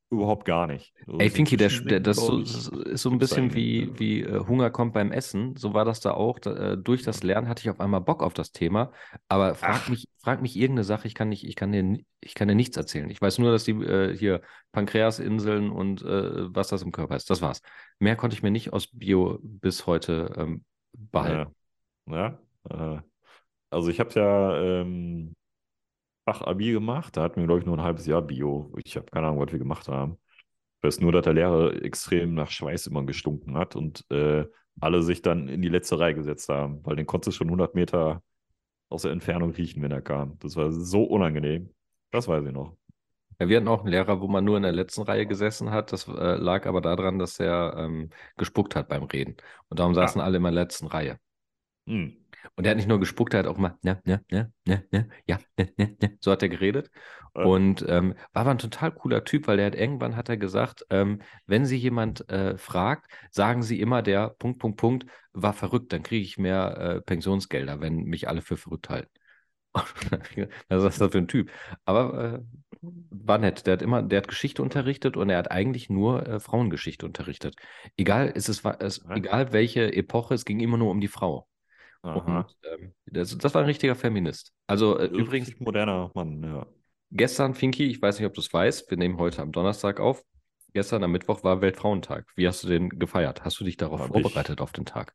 [0.09, 0.93] überhaupt gar nicht.
[1.07, 4.45] Also Ey, so Finki, der, das ist so, ist so ein bisschen wie, wie äh,
[4.47, 5.55] Hunger kommt beim Essen.
[5.55, 6.39] So war das da auch.
[6.39, 8.91] Da, äh, durch das Lernen hatte ich auf einmal Bock auf das Thema.
[9.27, 9.89] Aber frag Ach.
[9.89, 12.77] mich, frag mich irgendeine Sache, ich kann, nicht, ich, kann dir, ich kann dir nichts
[12.77, 13.09] erzählen.
[13.09, 17.29] Ich weiß nur, dass die äh, hier Pankreasinseln und äh, was das im Körper ist.
[17.29, 17.61] Das war's.
[17.99, 20.63] Mehr konnte ich mir nicht aus Bio bis heute ähm,
[20.93, 21.53] behalten.
[22.07, 22.39] Ja,
[22.69, 23.01] ja äh,
[23.69, 25.35] also ich habe ja ähm,
[26.25, 28.73] Fachabi gemacht, da hatten wir, glaube ich, nur ein halbes Jahr Bio.
[28.83, 30.17] Ich habe keine Ahnung, was wir gemacht haben.
[30.81, 34.45] Ich weiß nur, dass der Lehrer extrem nach Schweiß immer gestunken hat und äh,
[34.79, 37.75] alle sich dann in die letzte Reihe gesetzt haben, weil den konntest du schon 100
[37.75, 38.23] Meter
[38.89, 40.37] aus der Entfernung riechen, wenn er kam.
[40.39, 41.73] Das war so unangenehm.
[42.11, 42.77] Das weiß ich noch.
[43.39, 45.91] Ja, wir hatten auch einen Lehrer, wo man nur in der letzten Reihe gesessen hat.
[45.91, 49.35] Das äh, lag aber daran, dass er ähm, gespuckt hat beim Reden.
[49.69, 51.19] Und darum saßen alle in der letzten Reihe.
[51.87, 52.22] Hm.
[52.55, 55.09] Und er hat nicht nur gespuckt, er hat auch mal, ne, ne, ne, ne, ne,
[55.25, 56.17] ja, ne, ne, ne.
[56.19, 56.89] So hat er geredet.
[57.35, 57.43] Ja.
[57.43, 60.85] Und ähm, war aber ein total cooler Typ, weil der hat irgendwann hat er gesagt,
[60.89, 65.93] ähm, wenn Sie jemand äh, fragt, sagen Sie immer, der Punkt, Punkt, Punkt war verrückt,
[65.93, 69.09] dann kriege ich mehr äh, Pensionsgelder, wenn mich alle für verrückt halten.
[70.69, 71.49] Was ist das für ein Typ?
[71.85, 72.39] Aber äh,
[72.81, 73.65] war nett.
[73.65, 77.55] Der hat immer, der hat Geschichte unterrichtet und er hat eigentlich nur äh, Frauengeschichte unterrichtet.
[77.97, 79.15] Egal, ist es, Ja.
[79.15, 81.47] egal welche Epoche, es ging immer nur um die Frau.
[82.03, 84.53] Und ähm, das, das war ein richtiger Feminist.
[84.67, 86.67] Also äh, übrigens, moderner Mann, ja.
[87.11, 90.23] gestern, Finki, ich weiß nicht, ob du es weißt, wir nehmen heute am Donnerstag auf.
[90.73, 92.25] Gestern am Mittwoch war Weltfrauentag.
[92.35, 93.45] Wie hast du den gefeiert?
[93.45, 95.13] Hast du dich darauf Hab vorbereitet auf den Tag?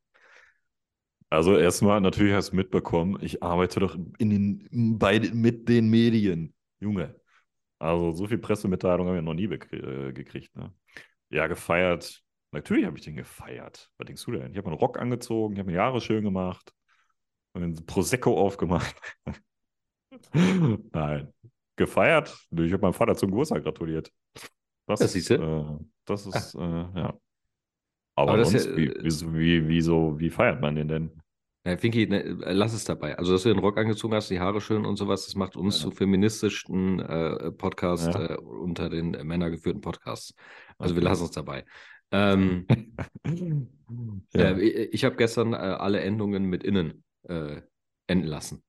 [1.31, 6.55] Also erstmal, natürlich hast du mitbekommen, ich arbeite doch in den, bei, mit den Medien.
[6.81, 7.20] Junge.
[7.79, 10.57] Also so viel Pressemitteilung habe ich noch nie äh, gekriegt.
[10.57, 10.72] Ne?
[11.29, 12.22] Ja, gefeiert.
[12.53, 13.90] Natürlich habe ich den gefeiert.
[13.98, 14.53] Was denkst du denn?
[14.53, 16.72] Ich habe meinen Rock angezogen, ich habe mir Haare schön gemacht,
[17.59, 18.94] mir ein Prosecco aufgemacht.
[20.33, 21.33] Nein.
[21.77, 22.37] Gefeiert?
[22.51, 24.12] Ich habe meinem Vater zum Geburtstag gratuliert.
[24.87, 25.35] Das, Das siehste.
[25.37, 27.18] äh, das ist, äh, ja.
[28.16, 31.11] Aber, Aber sonst, ist ja, wie, äh, wie, wie, so, wie feiert man den denn?
[31.64, 33.16] Ja, Finki, ne, lass es dabei.
[33.16, 35.77] Also, dass du den Rock angezogen hast, die Haare schön und sowas, das macht uns
[35.79, 35.83] Ja.
[35.85, 38.35] zu feministischsten äh, Podcast Ja.
[38.35, 40.35] äh, unter den männergeführten Podcasts.
[40.79, 41.64] Also, wir lassen es dabei.
[42.11, 42.66] Ähm,
[44.35, 47.62] äh, ich ich habe gestern äh, alle Endungen mit innen äh,
[48.07, 48.62] enden lassen.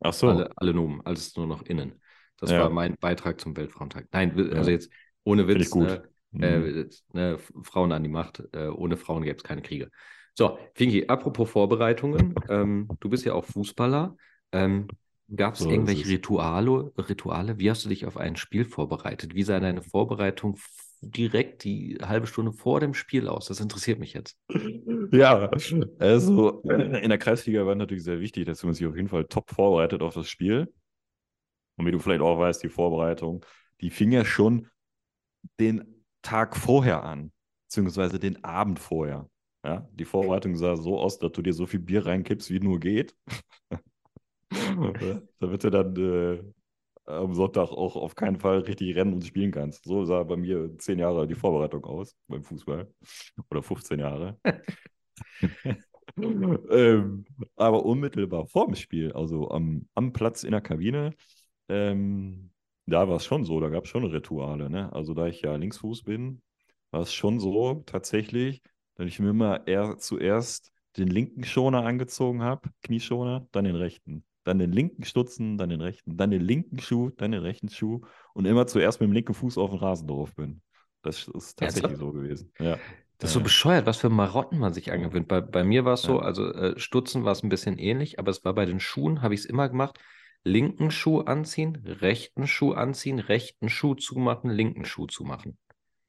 [0.00, 0.28] Ach so.
[0.28, 2.00] Alle, alle Nomen, alles nur noch innen.
[2.38, 2.58] Das Ja.
[2.62, 4.06] war mein Beitrag zum Weltfrauentag.
[4.12, 4.70] Nein, also Ja.
[4.70, 4.90] jetzt
[5.24, 5.74] ohne Witz.
[5.74, 6.42] Ne, Mhm.
[6.44, 8.42] äh, ne, Frauen an die Macht.
[8.52, 9.90] Äh, ohne Frauen gäbe es keine Kriege.
[10.34, 12.34] So, Finki, apropos Vorbereitungen.
[12.48, 14.16] ähm, du bist ja auch Fußballer.
[14.52, 14.88] Ähm,
[15.34, 16.08] Gab es So ist irgendwelche es.
[16.08, 17.58] Rituale, Rituale?
[17.58, 19.34] Wie hast du dich auf ein Spiel vorbereitet?
[19.34, 20.56] Wie sah deine Vorbereitung
[21.00, 23.46] direkt die halbe Stunde vor dem Spiel aus?
[23.46, 24.36] Das interessiert mich jetzt.
[25.12, 25.50] Ja,
[25.98, 29.50] also in der Kreisliga war natürlich sehr wichtig, dass man sich auf jeden Fall top
[29.50, 30.72] vorbereitet auf das Spiel.
[31.76, 33.44] Und wie du vielleicht auch weißt, die Vorbereitung,
[33.80, 34.68] die fing ja schon
[35.58, 37.32] den Tag vorher an,
[37.66, 39.28] beziehungsweise den Abend vorher.
[39.64, 42.78] Ja, die Vorbereitung sah so aus, dass du dir so viel Bier reinkippst, wie nur
[42.78, 43.14] geht.
[45.40, 46.42] Damit du dann äh,
[47.10, 49.84] am Sonntag auch auf keinen Fall richtig rennen und spielen kannst.
[49.84, 52.92] So sah bei mir zehn Jahre die Vorbereitung aus beim Fußball.
[53.50, 54.38] Oder 15 Jahre.
[56.16, 57.24] ähm,
[57.56, 61.14] aber unmittelbar vor dem Spiel, also am, am Platz in der Kabine,
[61.68, 62.50] ähm,
[62.86, 64.70] da war es schon so, da gab es schon Rituale.
[64.70, 64.92] Ne?
[64.92, 66.42] Also da ich ja Linksfuß bin,
[66.90, 68.62] war es schon so tatsächlich,
[68.96, 74.24] dass ich mir immer eher zuerst den linken Schoner angezogen habe, Knieschoner, dann den rechten.
[74.44, 78.00] Dann den linken Stutzen, dann den rechten, dann den linken Schuh, dann den rechten Schuh
[78.32, 80.62] und immer zuerst mit dem linken Fuß auf den Rasen drauf bin.
[81.02, 82.52] Das ist tatsächlich so gewesen.
[82.58, 82.78] Ja.
[83.18, 85.28] Das ist so bescheuert, was für Marotten man sich angewöhnt.
[85.28, 88.30] Bei, bei mir war es so, also äh, Stutzen war es ein bisschen ähnlich, aber
[88.30, 89.98] es war bei den Schuhen, habe ich es immer gemacht.
[90.42, 95.58] Linken Schuh anziehen, rechten Schuh anziehen, rechten Schuh zumachen, linken Schuh zumachen.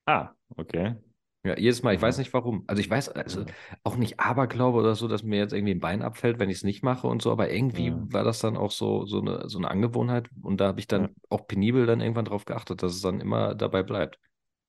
[0.06, 0.96] Ah, okay.
[1.44, 2.64] Ja, jedes Mal, ich weiß nicht warum.
[2.68, 3.46] Also ich weiß also Ja.
[3.84, 6.64] auch nicht Aberglaube oder so, dass mir jetzt irgendwie ein Bein abfällt, wenn ich es
[6.64, 8.00] nicht mache und so, aber irgendwie Ja.
[8.12, 11.02] war das dann auch so, so eine, so eine Angewohnheit und da habe ich dann
[11.04, 11.10] Ja.
[11.30, 14.20] auch penibel dann irgendwann drauf geachtet, dass es dann immer dabei bleibt.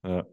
[0.02, 0.26] Ja.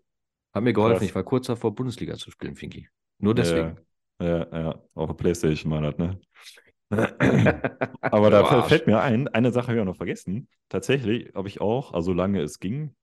[0.54, 1.08] Hat mir geholfen, Krass.
[1.10, 2.88] ich war kurz davor, Bundesliga zu spielen, Finki.
[3.19, 3.78] Nur deswegen.
[4.21, 6.19] Ja, ja, der Playstation war das, ne?
[8.02, 10.47] Aber da fällt- mir ein, eine Sache habe ich auch noch vergessen.
[10.69, 12.95] Tatsächlich habe ich auch, also solange es ging,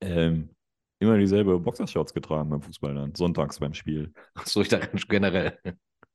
[0.00, 0.50] ähm,
[0.98, 4.12] immer dieselbe Boxershorts getragen beim Fußball dann, sonntags beim Spiel.
[4.44, 5.58] So, ich dachte generell.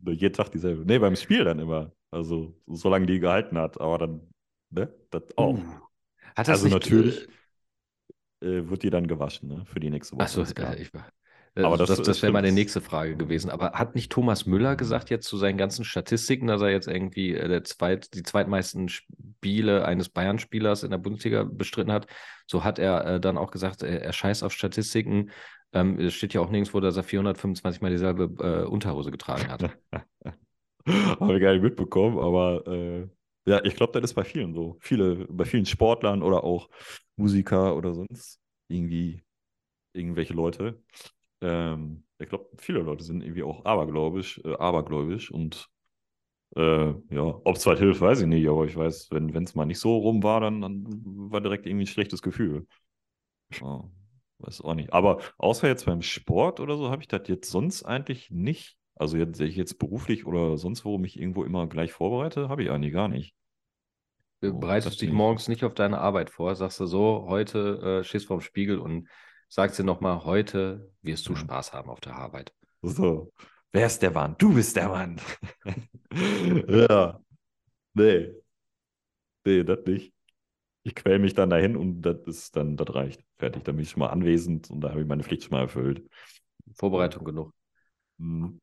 [0.05, 0.83] Jeden Tag dieselbe.
[0.85, 1.91] Nee, beim Spiel dann immer.
[2.09, 4.21] Also solange die gehalten hat, aber dann,
[4.71, 4.93] ne?
[5.11, 5.55] Das auch.
[5.55, 5.63] Uh.
[6.35, 7.27] Hat das Also nicht, natürlich
[8.41, 9.65] äh, wird die dann gewaschen, ne?
[9.65, 10.23] Für die nächste Woche.
[10.23, 11.11] Achso, ich war.
[11.55, 13.49] Aber Aber das- das, das, wäre meine nächste Frage gewesen.
[13.49, 17.35] Aber hat nicht Thomas Müller gesagt jetzt zu seinen ganzen Statistiken, dass er jetzt irgendwie
[17.35, 22.07] äh, der zweit, die zweitmeisten Spiele eines Bayern-Spielers in der Bundesliga bestritten hat?
[22.47, 25.31] So hat er äh, dann auch gesagt, er, er scheißt auf Statistiken.
[25.73, 29.63] Ähm, es steht ja auch nirgendwo, dass er 425 Mal dieselbe äh, Unterhose getragen hat.
[30.87, 33.07] Habe ich gar nicht mitbekommen, aber äh,
[33.45, 34.77] ja, ich glaube, das ist bei vielen so.
[34.81, 36.69] Viele, bei vielen Sportlern oder auch
[37.15, 39.23] Musiker oder sonst irgendwie
[39.93, 40.81] irgendwelche Leute.
[41.41, 45.69] Ähm, ich glaube, viele Leute sind irgendwie auch abergläubisch, äh, abergläubisch und
[46.55, 46.61] äh,
[47.11, 49.79] ja, ob es weit hilft, weiß ich nicht, aber ich weiß, wenn es mal nicht
[49.79, 50.85] so rum war, dann, dann
[51.31, 52.67] war direkt irgendwie ein schlechtes Gefühl.
[53.61, 53.83] Ja,
[54.39, 54.93] weiß auch nicht.
[54.93, 58.77] Aber außer jetzt beim Sport oder so, habe ich das jetzt sonst eigentlich nicht.
[58.95, 62.69] Also jetzt, ich jetzt beruflich oder sonst wo mich irgendwo immer gleich vorbereite, habe ich
[62.71, 63.35] eigentlich gar nicht.
[64.41, 67.99] Du Oh, bereitest das dich morgens nicht auf deine Arbeit vor, sagst du so, heute
[68.01, 69.07] äh, stehst vorm Spiegel und
[69.51, 71.35] sagst dir nochmal, heute wirst du.
[71.35, 72.53] Spaß haben auf der Arbeit.
[72.81, 73.33] So,
[73.73, 74.35] wer ist der Mann?
[74.37, 75.19] Du bist der Mann.
[76.67, 77.19] ja.
[77.93, 78.31] Nee.
[79.45, 80.13] Nee, das nicht.
[80.83, 83.23] Ich quäl mich dann dahin und das ist dann, das reicht.
[83.37, 83.63] Fertig.
[83.65, 86.09] Dann bin ich schon mal anwesend und da habe ich meine Pflicht schon mal erfüllt.
[86.75, 87.53] Vorbereitung genug.
[88.17, 88.59] Mhm.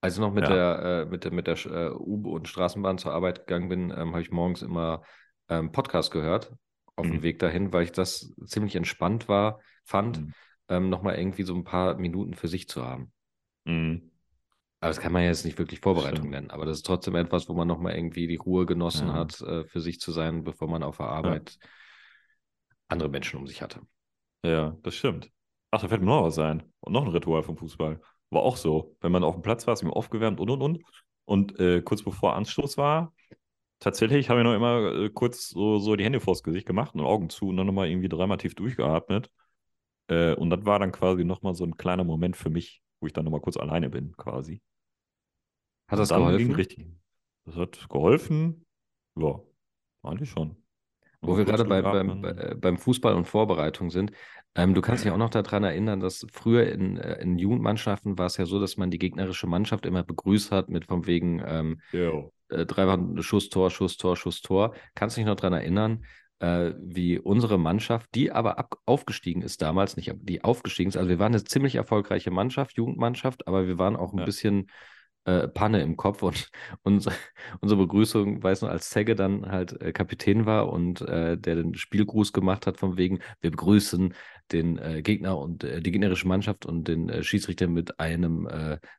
[0.00, 0.54] Als ich noch mit Ja.
[0.54, 4.10] der, äh, mit der, mit der äh, U- und Straßenbahn zur Arbeit gegangen bin, ähm,
[4.10, 5.02] habe ich morgens immer
[5.48, 6.52] ähm, Podcast gehört
[6.96, 7.22] auf dem Mhm.
[7.22, 10.32] Weg dahin, weil ich das ziemlich entspannt war, fand, Mhm.
[10.68, 13.12] ähm, nochmal irgendwie so ein paar Minuten für sich zu haben.
[13.64, 14.10] Mhm.
[14.80, 16.32] Aber das kann man jetzt nicht wirklich Vorbereitung Stimmt.
[16.32, 19.14] nennen, aber das ist trotzdem etwas, wo man nochmal irgendwie die Ruhe genossen Ja.
[19.14, 21.58] hat, äh, für sich zu sein, bevor man auf der Arbeit
[22.88, 23.80] andere Menschen um sich hatte.
[24.44, 25.30] Ja, das stimmt.
[25.70, 26.62] Ach, da fällt mir noch was ein.
[26.80, 28.00] Und noch ein Ritual vom Fußball.
[28.30, 28.96] War auch so.
[29.00, 30.82] Wenn man auf dem Platz war, ist mir aufgewärmt und und und.
[31.24, 33.12] Und äh, kurz bevor Anstoß war,
[33.80, 37.02] tatsächlich habe ich noch immer äh, kurz so, so die Hände vors Gesicht gemacht und
[37.02, 39.30] Augen zu und dann nochmal irgendwie dreimal tief durchgeatmet.
[40.08, 43.12] Äh, und das war dann quasi nochmal so ein kleiner Moment für mich, wo ich
[43.12, 44.60] dann nochmal kurz alleine bin, quasi.
[45.88, 46.54] Hat das geholfen?
[46.54, 46.86] richtig.
[47.44, 48.66] Das hat geholfen.
[49.16, 49.40] Ja,
[50.02, 50.56] eigentlich schon.
[51.20, 54.12] Wo wir gerade bei, beim, bei, beim Fußball und Vorbereitung sind,
[54.54, 58.26] ähm, du kannst dich auch noch daran erinnern, dass früher in, äh, in Jugendmannschaften war
[58.26, 61.80] es ja so, dass man die gegnerische Mannschaft immer begrüßt hat mit von wegen ähm,
[62.48, 64.74] äh, dreifach Schuss, Tor, Schuss, Tor, Schuss, Tor.
[64.94, 66.04] Kannst du dich noch daran erinnern,
[66.40, 71.08] äh, wie unsere Mannschaft, die aber ab, aufgestiegen ist damals, nicht, die aufgestiegen ist, also
[71.08, 74.24] wir waren eine ziemlich erfolgreiche Mannschaft, Jugendmannschaft, aber wir waren auch ein Ja.
[74.24, 74.70] bisschen
[75.24, 76.50] äh, Panne im Kopf und,
[76.82, 77.06] und
[77.60, 81.74] unsere Begrüßung, weiß noch, als Zegge dann halt äh, Kapitän war und äh, der den
[81.74, 84.14] Spielgruß gemacht hat, von wegen, wir begrüßen
[84.52, 88.46] den äh, Gegner und äh, die gegnerische Mannschaft und den Schiedsrichter mit einem,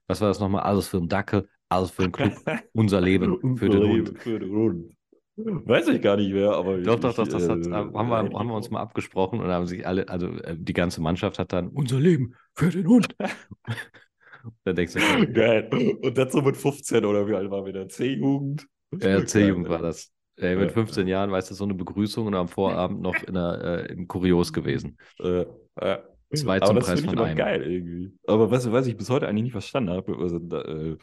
[0.07, 2.41] was war das nochmal, alles für den Dackel, alles für den Club,
[2.73, 4.13] unser Leben für den Hund.
[4.17, 4.96] Für den Hund.
[5.37, 6.79] Weiß ich gar nicht mehr, aber.
[6.79, 8.71] Doch, doch, doch, das hat, äh, haben, wir, haben wir uns auch.
[8.71, 12.33] mal abgesprochen und haben sich alle, also äh, die ganze Mannschaft hat dann unser Leben
[12.55, 13.15] für den Hund.
[14.63, 15.69] da denkst du, okay, Geil.
[16.01, 17.87] Und das so mit 15 oder wie alt waren wir da?
[17.87, 18.67] C-Jugend?
[18.99, 20.11] äh, C-Jugend war das.
[20.37, 23.33] Äh, mit Ja, 15 Jahren, weißt du, so eine Begrüßung und am Vorabend noch in
[23.33, 24.97] der, äh, im Kurios gewesen.
[25.19, 25.45] Äh,
[25.75, 25.99] äh.
[26.33, 27.37] Zwei Aber zum das Preis ich von aber einem.
[27.37, 28.13] geil irgendwie.
[28.27, 30.97] Aber was, was ich bis heute eigentlich nicht verstanden habe, also, äh,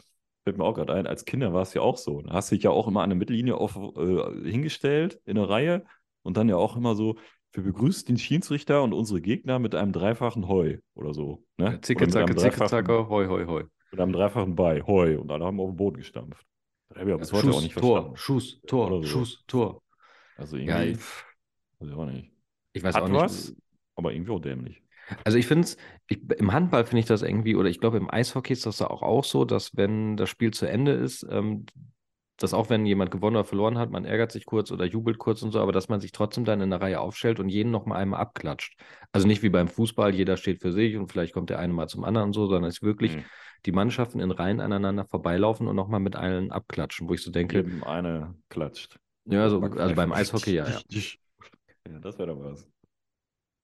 [0.45, 2.21] fällt mir auch gerade ein, als Kinder war es ja auch so.
[2.21, 5.49] Da hast du dich ja auch immer an der Mittellinie auf, äh, hingestellt in der
[5.49, 5.83] Reihe
[6.21, 7.17] und dann ja auch immer so,
[7.51, 11.43] wir begrüßen den Schiedsrichter und unsere Gegner mit einem dreifachen Heu oder so.
[11.57, 11.79] Ne?
[11.81, 13.63] Zicke, zacke, zicke, zacke, hoi, hoi, hoi.
[13.91, 15.19] Mit einem dreifachen Bei, Heu.
[15.19, 16.45] Und alle haben auf den Boden gestampft.
[16.89, 18.17] Das habe ich ja bis heute Schuss, auch nicht Tor, verstanden.
[18.17, 19.03] Schuss, Tor, so.
[19.03, 19.81] Schuss, Tor.
[20.37, 20.99] Also irgendwie, ich,
[21.79, 22.31] weiß ich auch nicht.
[22.73, 23.21] ich weiß Hat auch nicht.
[23.21, 23.55] was,
[23.95, 24.83] aber irgendwie auch dämlich.
[25.23, 25.77] Also ich finde es,
[26.37, 29.23] im Handball finde ich das irgendwie, oder ich glaube im Eishockey ist das auch, auch
[29.23, 31.65] so, dass wenn das Spiel zu Ende ist, ähm,
[32.37, 35.41] dass auch wenn jemand gewonnen oder verloren hat, man ärgert sich kurz oder jubelt kurz
[35.41, 37.85] und so, aber dass man sich trotzdem dann in der Reihe aufstellt und jeden noch
[37.85, 38.77] mal einmal abklatscht.
[39.13, 41.87] Also nicht wie beim Fußball, jeder steht für sich und vielleicht kommt der eine mal
[41.87, 43.23] zum anderen und so, sondern es ist wirklich Mhm.
[43.65, 47.31] die Mannschaften in Reihen aneinander vorbeilaufen und noch mal mit allen abklatschen, wo ich so
[47.31, 48.99] denke, Jedem eine klatscht.
[49.25, 50.81] ja, also, also beim Eishockey ja, ja.
[51.87, 52.67] Ja, das wäre doch was.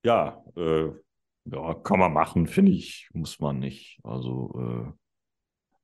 [0.03, 0.91] Ja, äh,
[1.45, 3.99] ja, kann man machen, finde ich, muss man nicht.
[4.03, 4.95] Also,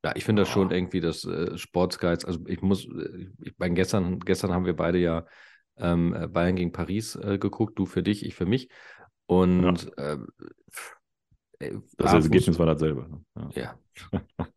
[0.03, 2.23] Ja, ich finde das schon irgendwie das äh, Sportsgeiz.
[2.23, 5.25] Also ich muss, äh, ich, beim gestern, gestern haben wir beide ja
[5.77, 8.69] ähm, äh, Bayern gegen Paris äh, geguckt, du für dich, ich für mich.
[9.25, 10.17] Und äh,
[11.59, 13.09] äh, das Ergebnis war dasselbe.
[13.09, 13.51] Ne?
[13.55, 13.75] Ja.
[14.11, 14.47] Ja.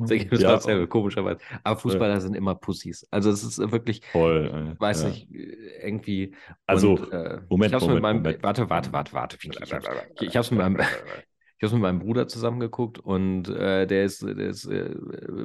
[0.00, 1.40] Das Ergebnis Ja, dasselbe, komischerweise.
[1.64, 3.06] Aber Fußballer sind immer Pussys.
[3.10, 4.50] Also es ist wirklich, Voll.
[4.52, 5.08] äh, ich weiß ja.
[5.08, 6.34] nicht, äh, irgendwie.
[6.66, 8.42] Also, und, äh, Moment, ich hab's Moment, mit meinem, Moment.
[8.42, 9.36] Warte, warte, warte, warte.
[9.42, 9.86] Vicky, Ich hab's,
[10.20, 10.76] ich, ich hab's mit meinem,
[11.58, 14.94] ich habe mit meinem Bruder zusammengeguckt und äh, der ist, der ist äh,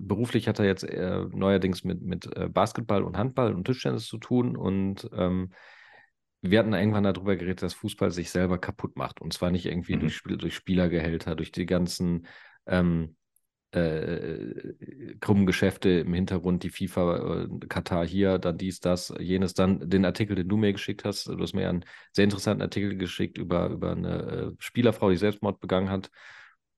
[0.02, 4.17] beruflich hat er jetzt äh, neuerdings mit, mit äh, Basketball und Handball und Tischtennis zu
[4.17, 5.52] tun und ähm,
[6.41, 9.95] wir hatten irgendwann darüber geredet, dass Fußball sich selber kaputt macht und zwar nicht irgendwie
[9.95, 10.02] Mhm.
[10.02, 12.28] durch, Spiel, durch Spielergehälter, durch die ganzen
[12.67, 13.15] ähm,
[13.71, 19.89] äh, krummen Geschäfte im Hintergrund, die FIFA, äh, Katar hier, dann dies, das, jenes, dann
[19.89, 21.27] den Artikel, den du mir geschickt hast.
[21.27, 25.60] Du hast mir einen sehr interessanten Artikel geschickt über, über eine äh, Spielerfrau, die Selbstmord
[25.60, 26.10] begangen hat.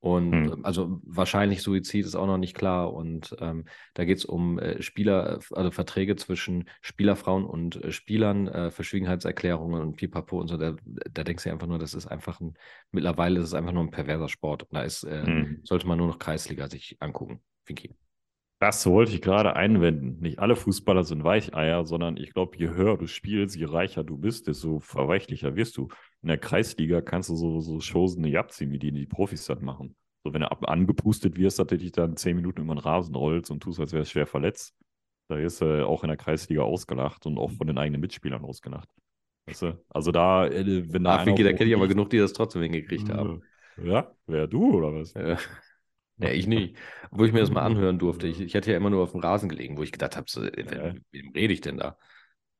[0.01, 0.63] Und Hm.
[0.63, 2.93] also wahrscheinlich Suizid ist auch noch nicht klar.
[2.93, 8.47] Und ähm, da geht es um äh, Spieler, also Verträge zwischen Spielerfrauen und äh, Spielern,
[8.47, 10.57] äh, Verschwiegenheitserklärungen und Pipapo und so.
[10.57, 10.75] Da,
[11.11, 12.53] da denkst du einfach nur, das ist einfach ein,
[12.91, 14.63] mittlerweile ist es einfach nur ein perverser Sport.
[14.63, 15.59] Und da ist, äh, Hm.
[15.63, 17.41] sollte man nur noch Kreisliga sich angucken.
[17.65, 17.93] Vicky.
[18.59, 20.19] Das wollte ich gerade einwenden.
[20.19, 24.17] Nicht alle Fußballer sind Weicheier, sondern ich glaube, je höher du spielst, je reicher du
[24.17, 25.87] bist, desto verweichlicher wirst du.
[26.21, 29.61] In der Kreisliga kannst du so, so Shows nicht abziehen, wie die die Profis das
[29.61, 29.95] machen.
[30.23, 33.15] So, wenn du ab, angepustet wirst, dass du dich dann zehn Minuten über den Rasen
[33.15, 34.75] rollst und tust, als wärst du schwer verletzt.
[35.29, 38.89] Da ist äh, auch in der Kreisliga ausgelacht und auch von den eigenen Mitspielern ausgelacht.
[39.45, 39.85] Weißt du?
[39.89, 42.61] Also da, äh, wenn da Ah, auf da kenne ich aber genug, die das trotzdem
[42.61, 43.33] hingekriegt haben.
[43.77, 45.15] äh, Ja, wer du oder was?
[45.15, 45.37] Äh,
[46.19, 46.77] ja, ich nicht.
[47.11, 48.27] Obwohl ich mir das mal anhören durfte.
[48.27, 50.43] Ich, ich hatte ja immer nur auf dem Rasen gelegen, wo ich gedacht habe, so,
[50.43, 50.95] äh, Ja.
[51.11, 51.97] wem rede ich denn da?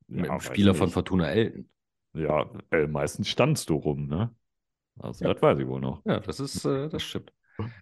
[0.08, 0.92] Mit Ja, weiß Spieler von.
[0.92, 1.70] Fortuna Elten.
[2.14, 4.34] Ja, äh, meistens standst du rum, ne?
[5.00, 5.34] Also, Ja.
[5.34, 6.04] das weiß ich wohl noch.
[6.06, 7.32] Ja, das ist, äh, das stimmt.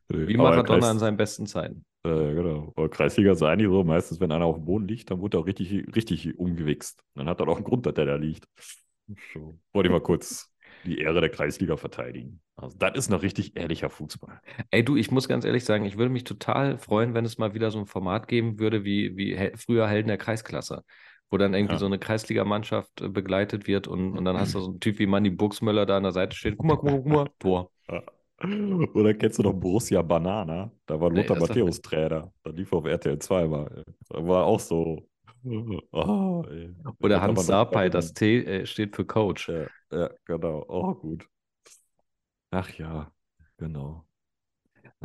[0.10, 1.86] Äh, Wie Maradona in seinen besten Zeiten.
[2.04, 2.74] Äh, genau.
[2.76, 5.42] Aber Kreisliga ist eigentlich so, meistens, wenn einer auf dem Boden liegt, dann wird er
[5.42, 7.04] auch richtig, richtig umgewichst.
[7.16, 8.48] Dann hat er auch einen Grund, dass der da liegt.
[9.34, 9.58] So.
[9.74, 10.54] Wollte ich mal kurz
[10.86, 12.42] die Ehre der Kreisliga verteidigen.
[12.56, 14.42] Also, das ist noch richtig ehrlicher Fußball.
[14.72, 17.54] Ey, du, ich muss ganz ehrlich sagen, ich würde mich total freuen, wenn es mal
[17.54, 20.84] wieder so ein Format geben würde, wie, wie früher Helden der Kreisklasse.
[21.30, 21.80] Wo dann irgendwie Ja.
[21.80, 25.08] so eine Kreisligamannschaft äh, begleitet wird und, und dann hast du so einen Typ wie
[25.08, 26.56] Manni Buxmöller da an der Seite stehen.
[26.58, 27.72] Guck mal, guck mal, guck mal, Tor.
[27.90, 28.04] Ja.
[28.94, 30.72] Oder kennst du noch Borussia Banana?
[30.86, 32.32] Da war Nee, Lothar sagt Matthäus Trainer.
[32.44, 33.84] Da lief er auf RTL 2 mal.
[34.10, 35.08] Da war auch so.
[35.92, 36.74] Oh, ey.
[37.02, 38.14] Oder Hans Sapai, das.
[38.14, 39.48] T äh, steht für Coach.
[39.48, 40.66] Ja, ja, genau.
[40.68, 41.26] Oh, gut.
[42.52, 43.12] Ach ja,
[43.58, 44.07] genau.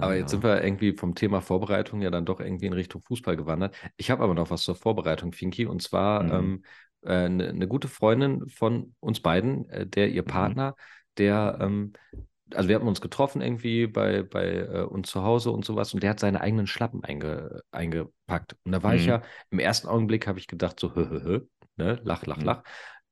[0.01, 3.37] Aber jetzt sind wir irgendwie vom Thema Vorbereitung ja dann doch irgendwie in Richtung Fußball
[3.37, 3.77] gewandert.
[3.97, 5.67] Ich habe aber noch was zur Vorbereitung, Finki.
[5.67, 6.31] Und zwar Mhm.
[6.31, 6.65] ähm,
[7.03, 10.75] äh, eine, eine gute Freundin von uns beiden, äh, der ihr Partner,
[11.19, 11.93] der, ähm,
[12.55, 16.03] also wir hatten uns getroffen irgendwie bei, bei äh, uns zu Hause und sowas und
[16.03, 18.57] der hat seine eigenen Schlappen einge, eingepackt.
[18.65, 19.07] Und da war ich Mhm.
[19.07, 21.41] ja, im ersten Augenblick habe ich gedacht, so, hö, hö, hö,
[21.77, 22.45] ne, lach, lach, Mhm.
[22.45, 22.63] lach.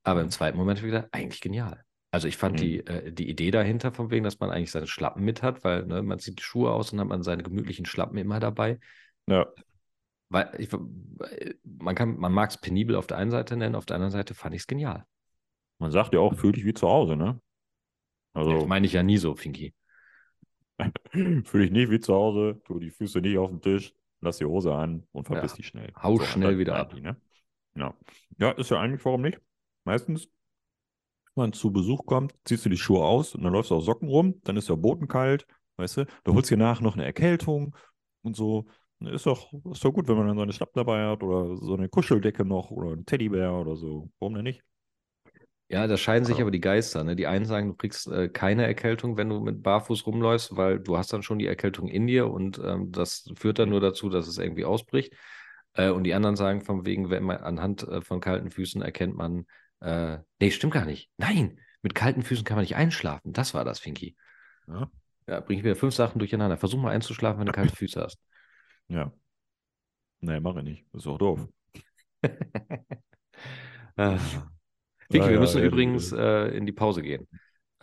[0.03, 1.83] Aber im zweiten Moment habe ich gedacht, eigentlich genial.
[2.11, 2.57] Also ich fand Mhm.
[2.57, 5.85] die, äh, die Idee dahinter, von wegen, dass man eigentlich seine Schlappen mit hat, weil
[5.85, 8.79] ne, man zieht die Schuhe aus und hat man seine gemütlichen Schlappen immer dabei.
[9.27, 9.47] Ja.
[10.29, 13.95] Weil ich, man kann, man mag es penibel auf der einen Seite nennen, auf der
[13.95, 15.05] anderen Seite fand ich es genial.
[15.79, 17.41] Man sagt ja auch, fühl dich wie zu Hause, ne?
[18.33, 19.73] Das Also, meine ich ja nie so, Finki.
[21.45, 24.45] fühl dich nicht wie zu Hause, tu die Füße nicht auf den Tisch, lass die
[24.45, 25.57] Hose an und verpiss Ja.
[25.57, 25.91] dich schnell.
[26.01, 26.93] Hau und schnell das wieder meinen ab.
[26.95, 27.15] Die, ne?
[27.75, 27.93] ja.
[28.37, 29.39] ja, ist ja eigentlich, warum nicht?
[29.83, 30.29] Meistens,
[31.35, 34.09] man zu Besuch kommt, ziehst du die Schuhe aus und dann läufst du auf Socken
[34.09, 35.45] rum, dann ist der Boden kalt,
[35.77, 36.05] weißt du?
[36.23, 37.75] Du holst dir nach noch eine Erkältung
[38.21, 38.65] und so.
[38.99, 41.89] Ist doch, ist doch gut, wenn man dann seine Schlappen dabei hat oder so eine
[41.89, 44.11] Kuscheldecke noch oder einen Teddybär oder so.
[44.19, 44.61] Warum denn nicht?
[45.69, 47.03] Ja, da scheiden sich aber die Geister.
[47.03, 47.15] Ne?
[47.15, 50.97] Die einen sagen, du kriegst äh, keine Erkältung, wenn du mit Barfuß rumläufst, weil du
[50.97, 54.27] hast dann schon die Erkältung in dir und ähm, das führt dann nur dazu, dass
[54.27, 55.13] es irgendwie ausbricht.
[55.73, 59.15] Äh, und die anderen sagen von wegen, wenn man anhand äh, von kalten Füßen erkennt
[59.15, 59.45] man,
[59.81, 61.09] äh, nee, stimmt gar nicht.
[61.17, 63.33] Nein, mit kalten Füßen kann man nicht einschlafen.
[63.33, 64.15] Das war das, Finki.
[64.67, 64.89] Ja.
[65.27, 66.57] Ja, bring ich wieder fünf Sachen durcheinander.
[66.57, 68.19] Versuch mal einzuschlafen, wenn du kalte Füße hast.
[68.87, 69.13] Ja.
[70.19, 70.85] Nee, mache ich nicht.
[70.93, 71.47] Ist auch doof.
[73.97, 74.17] Ah.
[75.09, 77.27] Vicky, Ja, wir müssen ja, übrigens äh, in die Pause gehen.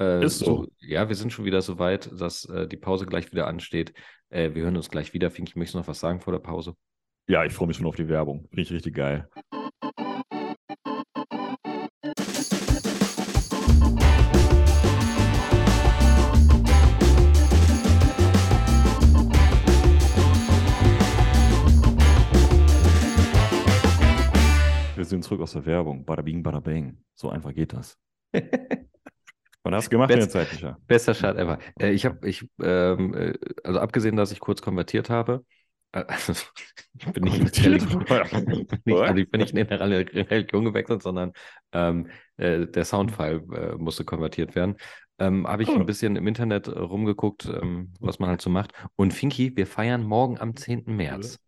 [0.00, 0.66] Äh, Ist so.
[0.78, 3.92] Ja, wir sind schon wieder so weit, dass äh, die Pause gleich wieder ansteht.
[4.30, 5.30] Äh, wir hören uns gleich wieder.
[5.30, 6.74] Finki, möchtest du noch was sagen vor der Pause?
[7.28, 8.48] Ja, ich freue mich schon auf die Werbung.
[8.48, 9.28] Finde ich richtig geil.
[25.08, 26.04] Sind zurück aus der Werbung.
[26.04, 26.98] Bada bing, bada bang.
[27.14, 27.98] So einfach geht das.
[29.62, 30.78] Wann hast du gemacht in der Best- Zeit, Micha?
[30.86, 31.58] Bester Start ever.
[31.80, 35.44] Äh, ich habe, ich, ähm, äh, also abgesehen, dass ich kurz konvertiert habe,
[35.92, 36.32] äh, also,
[36.98, 39.98] ich bin nicht, nicht, also ich bin nicht in eine
[40.30, 41.32] Religion gewechselt, sondern
[41.72, 44.76] ähm, äh, der Soundfile äh, musste konvertiert werden.
[45.18, 45.74] Ähm, habe ich Oh.
[45.74, 48.72] ein bisschen im Internet rumgeguckt, ähm, was man halt so macht.
[48.96, 50.94] Und Finki, wir feiern morgen am 10.
[50.96, 51.40] März.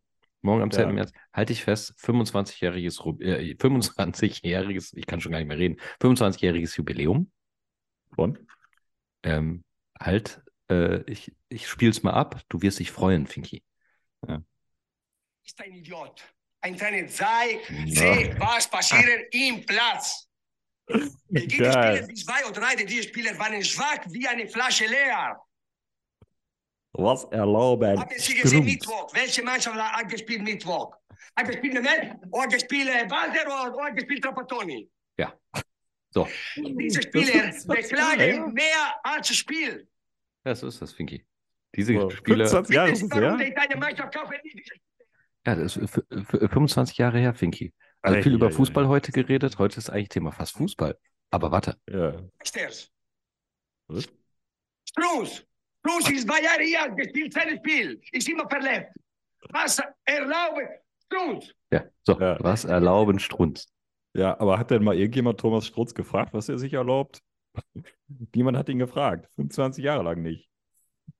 [0.42, 0.82] Morgen am 10.
[0.88, 0.92] Ja.
[0.92, 5.76] März, halte ich fest, 25-jähriges, Ru- äh, 25-jähriges, ich kann schon gar nicht mehr reden,
[6.00, 7.30] 25-jähriges Jubiläum.
[8.16, 8.40] Und?
[9.22, 9.64] Ähm,
[10.00, 13.62] halt, äh, ich, ich spiel's mal ab, du wirst dich freuen, Finki.
[15.44, 16.22] ist ein Idiot.
[16.62, 18.14] Ein Trainer, sei, Ja.
[18.14, 20.26] seh, was passiert im Platz.
[20.86, 25.38] Es gibt Spieler, die zwei oder drei dieser Spieler waren schwach wie eine Flasche leer.
[26.92, 27.98] Was erlauben?
[28.00, 28.72] Haben Sie gesehen Strunz.
[28.74, 29.14] Mittwoch?
[29.14, 30.94] Welche Mannschaft hat gespielt Mittwoch?
[31.36, 34.88] Hat gespielt Mehmet oder gespielt äh, Walter oder, gespielt Trapattoni?
[36.12, 36.26] So,
[36.56, 38.46] Diese Spieler ist- beklagen ja.
[38.48, 39.86] mehr als das Spiel.
[40.44, 41.24] ja, so ist das, Finki.
[41.76, 43.08] Diese So, Spiele, 25 Jahre ist es
[44.56, 44.72] nicht?
[45.46, 47.72] ja, das ist f- f- 25 Jahre her, Finki.
[48.02, 48.88] Also Ei, viel über ei, Fußball ei.
[48.88, 50.98] heute geredet, heute ist eigentlich Thema fast Fußball.
[51.30, 52.20] Aber warte, Ja.
[53.86, 54.08] Was?
[54.88, 55.46] Strunz.
[55.84, 58.00] Strunz ist zwei Jahre hier, gespielt sein Spiel.
[58.12, 58.92] Ist immer verletzt.
[59.50, 60.68] Was erlauben?
[61.06, 61.52] Strunz.
[61.72, 62.36] ja, so, Ja.
[62.40, 63.66] was erlauben Strunz?
[64.14, 67.22] Ja, aber hat denn mal irgendjemand Thomas Strutz gefragt, was er sich erlaubt?
[68.34, 69.28] Niemand hat ihn gefragt.
[69.36, 70.48] 25 Jahre lang nicht.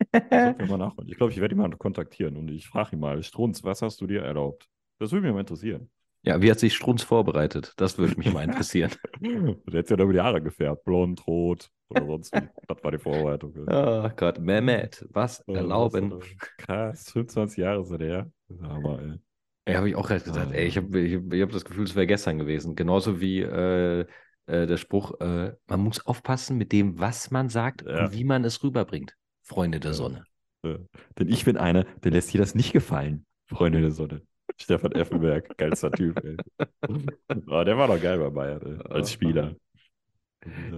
[0.12, 1.09] Nachholen.
[1.09, 4.01] Ich glaube, ich werde ihn mal kontaktieren und ich frage ihn mal, Strunz, was hast
[4.01, 4.68] du dir erlaubt?
[4.99, 5.90] Das würde mich mal interessieren.
[6.23, 7.73] Ja, wie hat sich Strunz vorbereitet?
[7.77, 8.91] Das würde mich mal interessieren.
[9.21, 10.85] Du hättest ja über die Haare gefärbt.
[10.85, 12.49] Blond, rot oder sonst wie.
[12.69, 13.55] Das war die Vorbereitung.
[13.69, 16.13] Oh Gott, Mehmet, was Oh, erlauben?
[16.13, 16.27] was.
[16.59, 18.33] Krass, 25 Jahre ist er her.
[18.63, 19.73] Hammer, ey.
[19.73, 20.53] Ja, habe ich auch gerade gesagt.
[20.53, 22.75] Ey, ich habe ich, hab- ich hab das Gefühl, es wäre gestern gewesen.
[22.77, 24.01] Genauso wie äh,
[24.47, 28.07] äh, der Spruch, äh, man muss aufpassen mit dem, was man sagt Ja.
[28.07, 29.17] und wie man es rüberbringt.
[29.43, 29.95] Freunde der Ja.
[29.95, 30.25] Sonne.
[30.63, 33.25] Denn ich bin einer, der lässt dir das nicht gefallen.
[33.47, 34.23] Freunde der Sonne.
[34.61, 36.37] Stefan Effenberg, geilster Typ, ey.
[37.49, 39.55] Oh, der war doch geil bei Bayern, ey, als Spieler.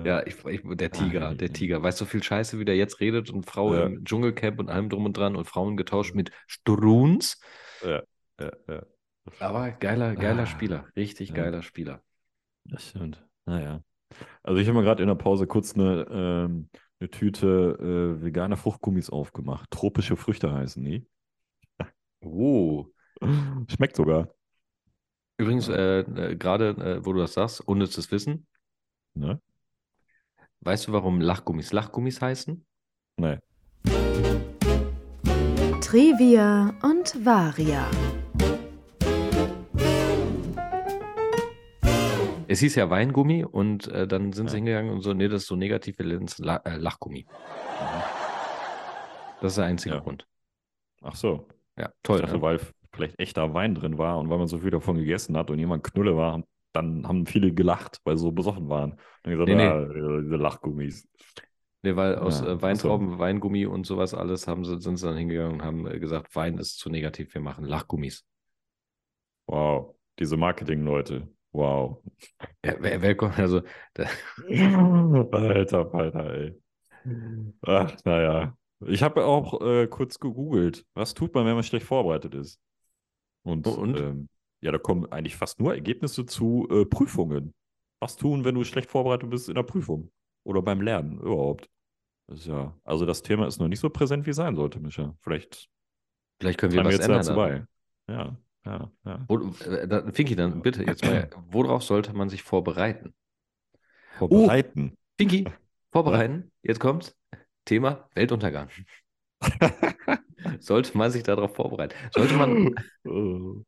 [0.05, 1.53] Ja, ich, ich, der Tiger, Ah, der ja.
[1.53, 1.83] Tiger.
[1.83, 3.85] Weißt du, so viel Scheiße, wie der jetzt redet und Frau Ja.
[3.87, 7.41] im Dschungelcamp und allem drum und dran und Frauen getauscht mit Struns.
[7.85, 8.03] ja,
[8.41, 8.83] ja, ja.
[9.39, 10.89] Aber geiler, geiler Ah, Spieler.
[10.97, 11.37] Richtig ja.
[11.37, 12.03] geiler Spieler.
[12.65, 13.25] Das stimmt.
[13.47, 13.83] Naja.
[14.43, 18.57] Also ich habe mal gerade in der Pause kurz eine, ähm, eine Tüte äh, veganer
[18.57, 19.71] Fruchtgummis aufgemacht.
[19.71, 21.07] Tropische Früchte heißen die.
[22.25, 22.87] Oh.
[23.69, 24.29] Schmeckt sogar.
[25.39, 28.47] Übrigens, äh, äh, gerade äh, wo du das sagst, unnützes Wissen.
[29.15, 29.41] Ne?
[30.61, 32.65] Weißt du, warum Lachgummis Lachgummis heißen?
[33.17, 33.39] Nee.
[35.81, 37.87] Trivia und Varia.
[42.49, 44.59] Es hieß ja Weingummi und äh, dann sind sie Ja.
[44.59, 47.27] hingegangen und so, nee, das ist so negativ, wir nennen es La äh, Lachgummi.
[49.41, 50.01] Das ist der einzige Ja.
[50.01, 50.27] Grund.
[51.03, 51.49] Ach so.
[51.79, 52.21] Ja, Ich toll.
[52.21, 52.43] dachte, Ne?
[52.43, 52.61] weil
[52.93, 55.85] vielleicht echter Wein drin war und weil man so viel davon gegessen hat und jemand
[55.85, 58.99] Knulle war, dann haben viele gelacht, weil sie so besoffen waren.
[59.23, 59.67] Dann gesagt, Nee, nee.
[59.67, 59.87] ah,
[60.23, 61.09] diese Lachgummis.
[61.83, 62.63] Nee, weil aus Ja, äh, ach so.
[62.63, 66.35] Weintrauben, Weingummi und sowas alles haben sie, sind sie dann hingegangen und haben äh, gesagt,
[66.37, 68.25] Wein ist zu negativ, wir machen Lachgummis.
[69.47, 69.95] Wow.
[70.19, 71.29] Diese Marketing-Leute.
[71.53, 72.03] Wow.
[72.65, 73.63] Ja, wer, wer kommt, also,
[73.97, 76.63] Alter, Alter, ey.
[77.63, 78.57] Ach, naja.
[78.87, 82.61] Ich habe auch äh, kurz gegoogelt, was tut man, wenn man schlecht vorbereitet ist?
[83.43, 83.99] Und, Und?
[83.99, 84.29] Ähm,
[84.61, 87.53] ja, da kommen eigentlich fast nur Ergebnisse zu äh, Prüfungen.
[88.01, 90.11] Was tun, wenn du schlecht vorbereitet bist in der Prüfung?
[90.45, 91.69] Oder beim Lernen überhaupt?
[92.29, 95.15] Das ja, also das Thema ist noch nicht so präsent, wie es sein sollte, Micha.
[95.21, 95.69] Vielleicht
[96.41, 97.19] vielleicht können wir tragen wir was jetzt ändern.
[97.19, 97.67] dazu bei.
[98.13, 99.25] Ja, ja, ja.
[99.29, 103.15] Wo, äh, da, Finki, dann bitte jetzt mal, worauf sollte man sich vorbereiten?
[104.19, 104.97] Vorbereiten.
[105.19, 105.45] Finki,
[105.91, 107.17] vorbereiten, jetzt kommt's.
[107.65, 108.69] Thema Weltuntergang.
[110.61, 111.95] Sollte man sich darauf vorbereiten?
[112.15, 112.75] Sollte man,
[113.05, 113.63] Oh.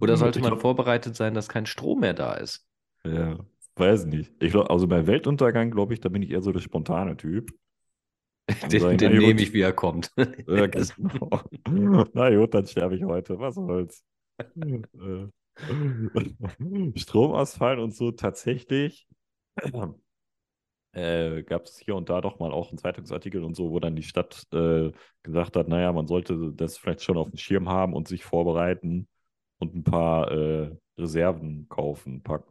[0.00, 2.66] oder sollte man vorbereitet sein, dass kein Strom mehr da ist?
[3.04, 3.38] Ja,
[3.76, 4.32] weiß nicht.
[4.40, 7.50] Ich glaub, also bei Weltuntergang, glaube ich, da bin ich eher so der spontane Typ.
[8.70, 10.10] Den, sagen, den nehme ich, wie er kommt.
[10.16, 11.40] Ja, genau.
[12.14, 13.38] Na gut, dann sterbe ich heute.
[13.38, 14.04] Was soll's.
[14.38, 15.28] Äh,
[16.96, 19.06] Stromausfall und so tatsächlich
[20.92, 23.96] äh, gab es hier und da doch mal auch einen Zeitungsartikel und so, wo dann
[23.96, 24.90] die Stadt äh,
[25.22, 29.08] gesagt hat, naja, man sollte das vielleicht schon auf dem Schirm haben und sich vorbereiten
[29.58, 32.44] und ein paar äh, Reserven kaufen, ein paar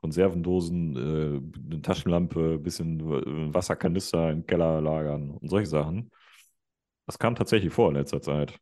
[0.00, 6.10] Konservendosen, äh, eine Taschenlampe, ein bisschen äh, Wasserkanister im Keller lagern und solche Sachen.
[7.06, 8.58] Das kam tatsächlich vor in letzter Zeit.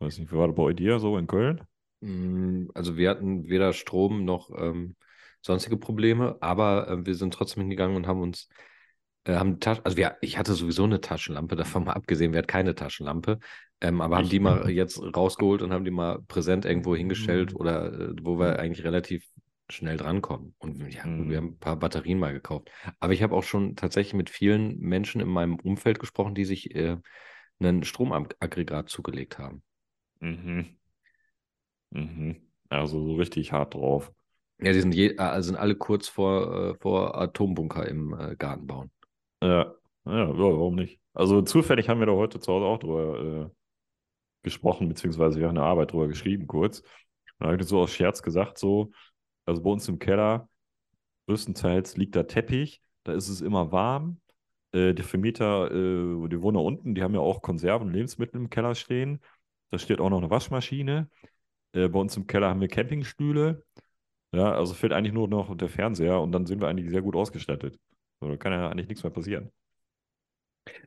[0.00, 1.62] Weiß nicht, wie war das bei dir so in Köln?
[2.00, 4.96] Mm, Also wir hatten weder Strom noch ähm,
[5.42, 8.48] sonstige Probleme, aber äh, wir sind trotzdem hingegangen und haben uns,
[9.24, 12.48] äh, haben Tasch also wir, ich hatte sowieso eine Taschenlampe, davon mal abgesehen, wer hat
[12.48, 13.38] keine Taschenlampe,
[13.80, 17.92] ähm, aber haben die mal jetzt rausgeholt und haben die mal präsent irgendwo hingestellt oder
[17.92, 19.26] äh, wo wir eigentlich relativ
[19.68, 20.54] schnell drankommen.
[20.58, 21.30] Und ja, Mhm.
[21.30, 22.70] wir haben ein paar Batterien mal gekauft.
[23.00, 26.74] Aber ich habe auch schon tatsächlich mit vielen Menschen in meinem Umfeld gesprochen, die sich
[26.74, 26.98] äh,
[27.58, 29.62] einen Stromaggregat zugelegt haben.
[30.20, 30.76] Mhm.
[31.90, 32.36] Mhm.
[32.68, 34.12] Also so richtig hart drauf.
[34.60, 38.66] Ja, die sind, je, äh, sind alle kurz vor, äh, vor Atombunker im äh, Garten
[38.66, 38.90] bauen.
[39.42, 39.74] Ja,
[40.04, 41.00] ja, ja, warum nicht?
[41.14, 43.50] Also zufällig haben wir da heute zu Hause auch drüber äh,
[44.42, 46.82] gesprochen, beziehungsweise wir haben eine Arbeit drüber geschrieben kurz.
[47.38, 48.92] Da habe ich so aus Scherz gesagt, so,
[49.46, 50.48] also bei uns im Keller,
[51.26, 54.20] größtenteils liegt da Teppich, da ist es immer warm.
[54.72, 58.40] Äh, die Vermieter, äh, die wohnen da unten, die haben ja auch Konserven und Lebensmittel
[58.40, 59.20] im Keller stehen.
[59.70, 61.10] Da steht auch noch eine Waschmaschine.
[61.72, 63.64] Äh, bei uns im Keller haben wir Campingstühle.
[64.32, 67.14] Ja, also fehlt eigentlich nur noch der Fernseher und dann sind wir eigentlich sehr gut
[67.16, 67.78] ausgestattet.
[68.20, 69.50] So, da kann ja eigentlich nichts mehr passieren.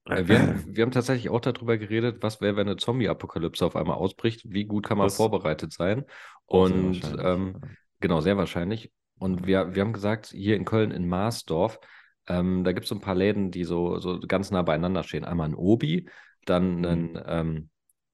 [0.05, 3.75] Äh, wir, haben, wir haben tatsächlich auch darüber geredet, was wäre, wenn eine Zombie-Apokalypse auf
[3.75, 4.51] einmal ausbricht.
[4.51, 6.05] Wie gut kann man Das- vorbereitet sein?
[6.45, 7.61] Und ähm,
[7.99, 8.91] genau, sehr wahrscheinlich.
[9.17, 11.79] Und wir, wir haben gesagt, hier in Köln in Marsdorf,
[12.27, 15.25] ähm, da gibt es so ein paar Läden, die so, so ganz nah beieinander stehen.
[15.25, 16.09] Einmal ein Obi,
[16.45, 16.85] dann Mhm.
[16.85, 17.69] einen, ähm,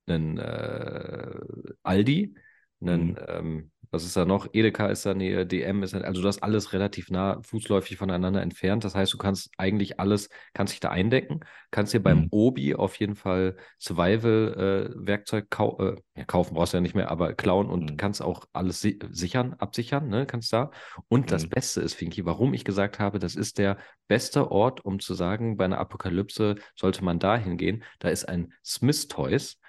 [0.07, 1.39] einen äh,
[1.83, 2.35] Aldi,
[2.81, 3.07] einen,
[3.41, 3.71] Mhm.
[3.91, 4.47] Was ist da noch?
[4.53, 8.83] Edeka ist da Nähe, DM ist da, also das alles relativ nah fußläufig voneinander entfernt.
[8.85, 12.29] Das heißt, du kannst eigentlich alles, kannst dich da eindecken, kannst dir beim Mhm.
[12.31, 17.33] Obi auf jeden Fall Survival-Werkzeug kau äh, ja, kaufen, brauchst du ja nicht mehr, aber
[17.33, 17.97] klauen und Mhm.
[17.97, 20.25] kannst auch alles si sichern, absichern, ne?
[20.25, 20.71] Kannst da.
[21.07, 21.49] Und das Mhm.
[21.49, 23.77] Beste ist, Finki, warum ich gesagt habe, das ist der
[24.07, 27.83] beste Ort, um zu sagen, bei einer Apokalypse sollte man da hingehen.
[27.99, 29.59] Da ist ein Smith Toys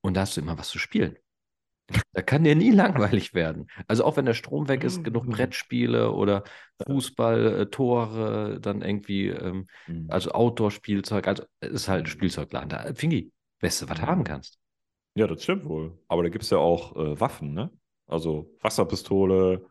[0.00, 1.16] und da hast du immer was zu spielen.
[2.12, 3.68] Da kann dir nie langweilig werden.
[3.86, 6.44] Also auch wenn der Strom weg ist, genug Brettspiele oder
[6.86, 10.08] Fußball, äh, Tore, dann irgendwie, ähm, Mhm.
[10.08, 12.68] also Outdoor-Spielzeug, also es ist halt ein Spielzeugladen.
[12.68, 14.06] Da, Fingi, Beste, was du Mhm.
[14.06, 14.58] haben kannst.
[15.14, 15.98] Ja, das stimmt wohl.
[16.08, 17.70] Aber da gibt es ja auch äh, Waffen, ne?
[18.06, 19.66] Also Wasserpistole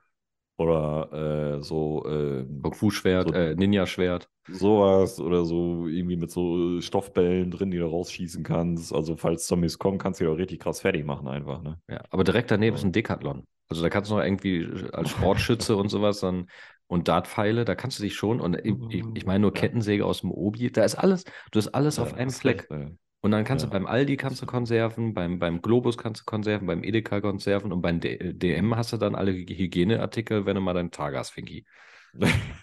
[0.57, 4.29] oder äh, so ähm, Kung Fu-Schwert, So- äh, Ninja-Schwert.
[4.47, 8.93] sowas oder so irgendwie mit so Stoffbällen drin, die du rausschießen kannst.
[8.93, 11.79] Also falls Zombies kommen, kannst du die auch richtig krass fertig machen einfach, ne?
[11.89, 12.79] Ja, aber direkt daneben Ja.
[12.79, 13.45] ist ein Decathlon.
[13.67, 16.49] Also da kannst du noch irgendwie als Sportschütze und sowas dann
[16.87, 18.77] und Dartpfeile, da kannst du dich schon und ich,
[19.13, 19.51] ich, meine nur.
[19.53, 22.67] Kettensäge aus dem Obi, da ist alles, du hast alles auf Ja, einem hast Fleck.
[22.67, 22.95] recht, ey.
[23.25, 23.69] Und dann kannst Ja.
[23.71, 27.71] du beim Aldi kannst du Konserven, beim, beim Globus kannst du Konserven, beim Edeka Konserven
[27.71, 31.15] und beim D DM hast du dann alle Hy- Hygieneartikel, wenn du mal deinen Tag
[31.15, 31.65] hast, Finki.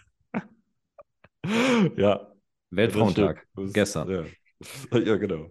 [1.96, 2.28] ja.
[2.70, 4.08] Weltfrauentag, gestern.
[4.10, 4.24] Ja,
[5.00, 5.50] Ja, genau.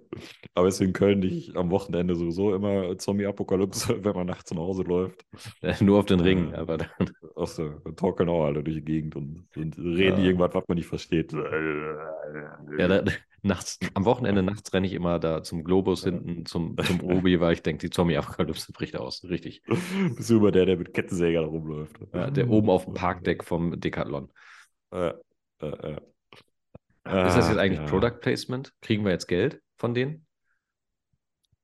[0.55, 4.83] Aber ist in Köln nicht am Wochenende sowieso immer Zombie-Apokalypse, wenn man nachts nach Hause
[4.83, 5.25] läuft.
[5.81, 6.59] Nur auf den Ringen, Ja.
[6.59, 7.11] aber dann.
[7.41, 10.25] Achso, dann torkeln auch alle durch die Gegend und, und reden Ja.
[10.25, 11.33] irgendwas, was man nicht versteht.
[11.33, 13.03] Ja, da,
[13.41, 17.53] nachts, am Wochenende nachts renne ich immer da zum Globus hinten, zum, zum Obi, weil
[17.53, 19.23] ich denke, die Zombie-Apokalypse bricht aus.
[19.23, 19.63] Richtig.
[20.15, 21.97] Bist du immer der, der mit Kettensäger da rumläuft.
[22.13, 24.31] Ja, der oben auf dem Parkdeck vom Decathlon.
[24.91, 25.13] Äh,
[25.61, 25.97] äh, äh.
[27.03, 27.85] Ist das jetzt eigentlich ja.
[27.87, 28.73] Product Placement?
[28.81, 30.27] Kriegen wir jetzt Geld von denen?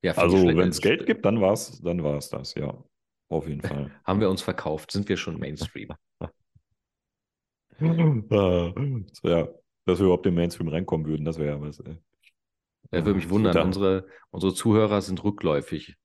[0.01, 2.73] Ja, Also, wenn es äh, Geld gibt, dann war es dann war's das, ja.
[3.29, 3.91] Auf jeden Fall.
[4.05, 4.91] Haben wir uns verkauft?
[4.91, 5.89] Sind wir schon Mainstream?
[9.23, 9.47] Ja,
[9.85, 11.79] dass wir überhaupt im Mainstream reinkommen würden, das wäre ja was.
[11.79, 11.97] Ey.
[12.91, 15.95] Er würde mich Ja, wundern, unsere, unsere Zuhörer sind rückläufig.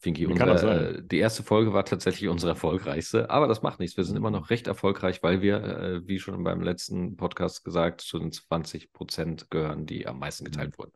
[0.00, 0.26] Finki,
[0.58, 0.96] sein?
[0.96, 3.96] äh, die erste Folge war tatsächlich unsere erfolgreichste, aber das macht nichts.
[3.96, 8.00] Wir sind immer noch recht erfolgreich, weil wir, äh, wie schon beim letzten Podcast gesagt,
[8.00, 10.92] zu den 20 Prozent gehören, die am meisten geteilt wurden.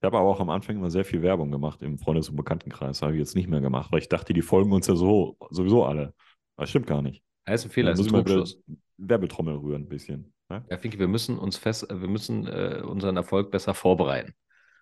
[0.00, 3.00] Ich habe aber auch am Anfang immer sehr viel Werbung gemacht im Freundes- und Bekanntenkreis.
[3.00, 5.84] Habe ich jetzt nicht mehr gemacht, weil ich dachte, die folgen uns ja so, sowieso
[5.84, 6.14] alle.
[6.56, 7.22] Das stimmt gar nicht.
[7.46, 8.58] Das ist ein Fehler, Da das ist ein Trugschluss.
[8.98, 10.32] Werbetrommel rühren ein bisschen.
[10.48, 10.64] Ne?
[10.70, 14.34] Ja, Finki, wir müssen uns fest, wir müssen äh, unseren Erfolg besser vorbereiten.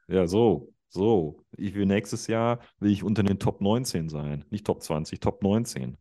[0.09, 1.45] Ja, so, so.
[1.57, 4.45] Ich will nächstes Jahr will ich unter den Top 19 sein.
[4.51, 5.97] Nicht Top 20, Top 19.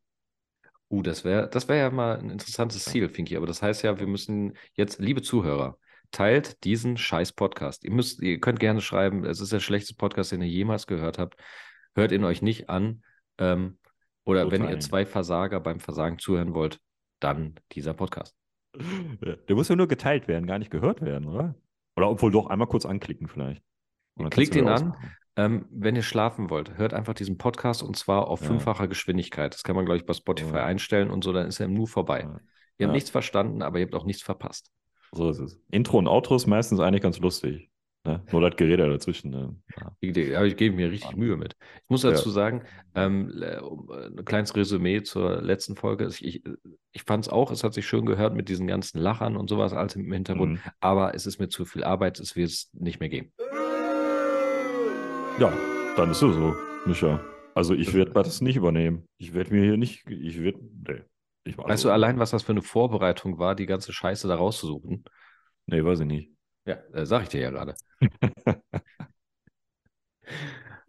[0.90, 3.36] Uh, das wäre das wär ja mal ein interessantes Ziel, Finki.
[3.38, 5.78] Aber das heißt ja, wir müssen jetzt, liebe Zuhörer,
[6.14, 7.84] teilt diesen scheiß Podcast.
[7.84, 11.18] Ihr müsst, ihr könnt gerne schreiben, es ist der schlechteste Podcast, den ihr jemals gehört
[11.20, 11.36] habt.
[11.96, 13.04] Hört ihn euch nicht an.
[13.38, 13.78] Ähm,
[14.24, 16.80] oder So wenn ihr zwei Versager beim Versagen zuhören wollt,
[17.20, 18.36] dann dieser Podcast.
[18.76, 21.56] Der muss ja nur geteilt werden, gar nicht gehört werden, oder?
[21.96, 23.62] Oder obwohl doch einmal kurz anklicken vielleicht.
[24.30, 24.96] Klickt ihn an.
[25.36, 28.48] Ähm, wenn ihr schlafen wollt, hört einfach diesen Podcast und zwar auf Ja.
[28.48, 29.54] fünffacher Geschwindigkeit.
[29.54, 30.66] Das kann man, glaube ich, bei Spotify Ja.
[30.66, 32.22] einstellen und so, dann ist er nur vorbei.
[32.22, 32.40] Ja.
[32.78, 34.72] Ihr habt nichts verstanden, aber ihr habt auch nichts verpasst.
[35.14, 35.60] So ist es.
[35.72, 37.70] Intro und Outro ist meistens eigentlich ganz lustig.
[38.06, 38.22] Ne?
[38.34, 39.32] Nur das Gerede dazwischen.
[39.32, 39.56] Ne?
[39.80, 39.96] Ja.
[40.02, 41.56] Ich, aber ich gebe mir richtig Mühe mit.
[41.62, 42.10] Ich muss Ja.
[42.12, 42.64] dazu sagen,
[42.96, 43.60] ähm, äh,
[44.08, 46.08] ein kleines Resümee zur letzten Folge.
[46.08, 46.44] Ich, ich,
[46.92, 49.72] ich fand es auch, es hat sich schön gehört mit diesen ganzen Lachern und sowas,
[49.72, 50.54] alles im Hintergrund.
[50.54, 50.60] Mhm.
[50.82, 53.32] Aber es ist mir zu viel Arbeit, es wird es nicht mehr geben.
[55.40, 55.52] ja,
[55.96, 56.56] dann ist es so,
[56.86, 57.22] Micha.
[57.56, 59.06] Also ich werde das nicht übernehmen.
[59.18, 61.02] Ich werde mir hier nicht, ich werde, nee.
[61.46, 64.36] Ich, also, Weißt du allein, was das für eine Vorbereitung war, die ganze Scheiße da
[64.36, 65.04] rauszusuchen?
[65.68, 66.30] Nee, weiß ich nicht.
[66.66, 67.76] Ja, äh, sag ich dir ja gerade.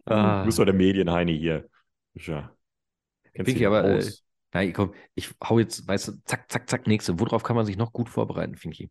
[0.05, 0.45] Du Ah.
[0.45, 1.69] bist doch der Medienheini hier.
[3.33, 4.11] Kennst Finki, aber äh,
[4.53, 7.19] nein, komm, ich hau jetzt, weißt du, zack, zack, zack, nächste.
[7.19, 8.89] Worauf kann man sich noch gut vorbereiten, Finki?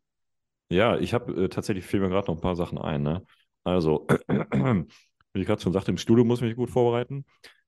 [0.70, 3.02] Ja, ich habe äh, tatsächlich fiel mir gerade noch ein paar Sachen ein.
[3.02, 3.24] Ne?
[3.64, 7.24] Also, wie ich gerade schon sagte, im Studium muss ich mich gut vorbereiten.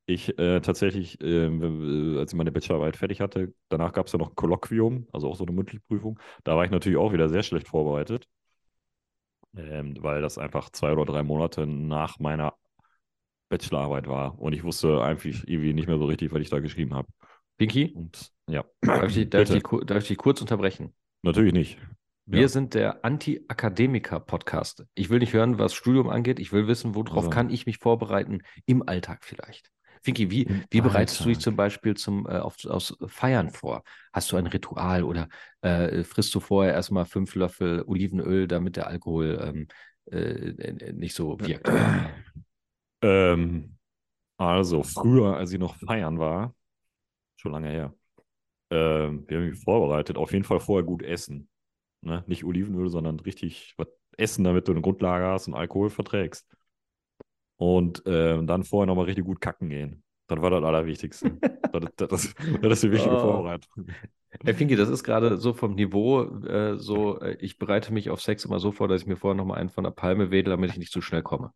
[0.09, 4.19] Ich äh, tatsächlich, äh, w- als ich meine Bachelorarbeit fertig hatte, danach gab es ja
[4.21, 6.21] noch ein Kolloquium, also auch so eine mündliche Prüfung.
[6.45, 8.29] Da war ich natürlich auch wieder sehr schlecht vorbereitet,
[9.57, 12.55] ähm, weil das einfach zwei oder drei Monate nach meiner
[13.49, 16.95] Bachelorarbeit war und ich wusste einfach irgendwie nicht mehr so richtig, was ich da geschrieben
[16.95, 17.09] habe.
[17.59, 20.95] Finki, Und ja, darf ich, dich- darf, ich darf ich dich kurz unterbrechen?
[21.23, 21.79] natürlich nicht.
[22.27, 22.49] Wir Ja.
[22.49, 24.85] sind der Anti-Akademiker-Podcast.
[24.95, 26.41] Ich will nicht hören, was Studium angeht.
[26.41, 27.31] Ich will wissen, worauf Also.
[27.31, 29.71] kann ich mich vorbereiten im Alltag vielleicht.
[30.03, 33.83] Finki, wie, wie bereitest du dich zum Beispiel zum, äh, auf, aus Feiern vor?
[34.13, 35.29] Hast du ein Ritual oder
[35.61, 39.69] äh, frisst du vorher erstmal fünf Löffel Olivenöl, damit der Alkohol ähm,
[40.11, 41.69] äh, nicht so wirkt?
[43.03, 43.77] Ähm,
[44.39, 46.55] also, früher, als ich noch feiern war,
[47.37, 47.95] schon lange her,
[48.71, 51.49] ähm, wir haben mich vorbereitet, auf jeden Fall vorher gut essen.
[52.03, 52.25] Ne?
[52.27, 56.56] Nicht Olivenöl, sondern richtig was essen, damit du eine Grundlage hast und Alkohol verträgst.
[57.57, 60.03] Und ähm, dann vorher nochmal richtig gut kacken gehen.
[60.29, 61.31] Das war das Allerwichtigste.
[61.73, 63.21] das, das, das, das ist die wichtige Oh.
[63.21, 63.87] Vorbereitung.
[64.45, 68.21] Herr Finki, das ist gerade so vom Niveau, äh, so, äh, ich bereite mich auf
[68.21, 70.71] Sex immer so vor, dass ich mir vorher nochmal einen von der Palme wedel, damit
[70.73, 71.53] ich nicht zu schnell komme.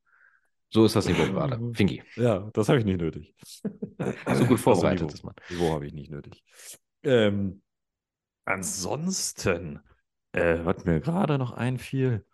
[0.70, 1.60] So ist das Niveau gerade.
[1.74, 3.34] Finki, Ja, das habe ich nicht nötig.
[4.34, 5.12] so gut vorbereitet Niveau.
[5.14, 5.34] ist man.
[5.50, 6.42] Niveau habe ich nicht nötig.
[7.02, 7.60] Ähm,
[8.44, 9.80] ansonsten,
[10.32, 12.24] äh, was mir gerade noch einfiel.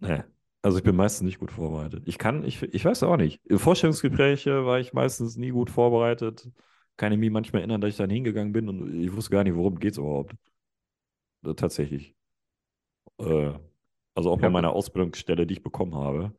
[0.00, 0.22] Nee,
[0.62, 2.02] also ich bin meistens nicht gut vorbereitet.
[2.06, 3.40] Ich kann, ich, ich weiß auch nicht.
[3.46, 6.48] In Vorstellungsgespräche war ich meistens nie gut vorbereitet.
[6.96, 9.54] Kann ich mich manchmal erinnern, dass ich dann hingegangen bin und ich wusste gar nicht,
[9.56, 10.34] worum geht es überhaupt.
[11.44, 12.14] Äh, tatsächlich.
[13.18, 13.52] Äh,
[14.14, 14.50] also auch bei Ja.
[14.50, 16.32] meiner Ausbildungsstelle, die ich bekommen habe.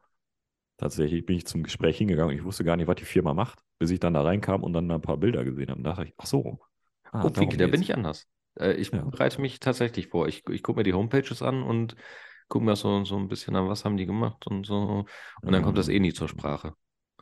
[0.78, 3.59] Tatsächlich bin ich zum Gespräch hingegangen und ich wusste gar nicht, was die Firma macht,
[3.80, 5.80] bis ich dann da reinkam und dann ein paar Bilder gesehen habe.
[5.80, 6.59] Und dachte ich, ach so.
[7.11, 8.28] Ah, Oh, da bin ich anders.
[8.59, 9.11] Äh, ich Ja.
[9.11, 10.28] bereite mich tatsächlich vor.
[10.28, 11.95] Ich, ich gucke mir die Homepages an und
[12.52, 15.06] gucke mir so, so ein bisschen an, was haben die gemacht und so.
[15.41, 16.74] Und dann kommt das eh nie zur Sprache.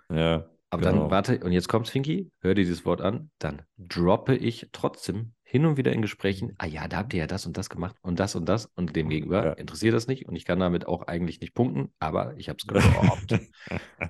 [0.10, 1.02] Ja, Aber genau.
[1.04, 5.34] dann, warte, und jetzt kommt's, Finki, hör dir dieses Wort an, dann droppe ich trotzdem
[5.44, 7.96] hin und wieder in Gesprächen, ah ja, da habt ihr ja das und das gemacht
[8.02, 9.54] und das und das und dem gegenüber Ja.
[9.54, 12.68] interessiert das nicht und ich kann damit auch eigentlich nicht punkten, aber ich habe es
[12.68, 13.40] geprobt.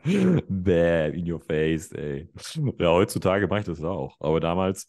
[0.50, 2.30] Bäh, in your face, ey.
[2.78, 4.18] Ja, heutzutage mache ich das auch.
[4.20, 4.88] Aber damals,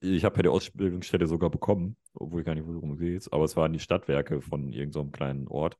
[0.00, 3.32] ich habe ja die Ausbildungsstelle sogar bekommen, obwohl ich gar nicht wusste, worum es geht.
[3.32, 5.76] Aber es waren die Stadtwerke von irgendeinem so kleinen Ort.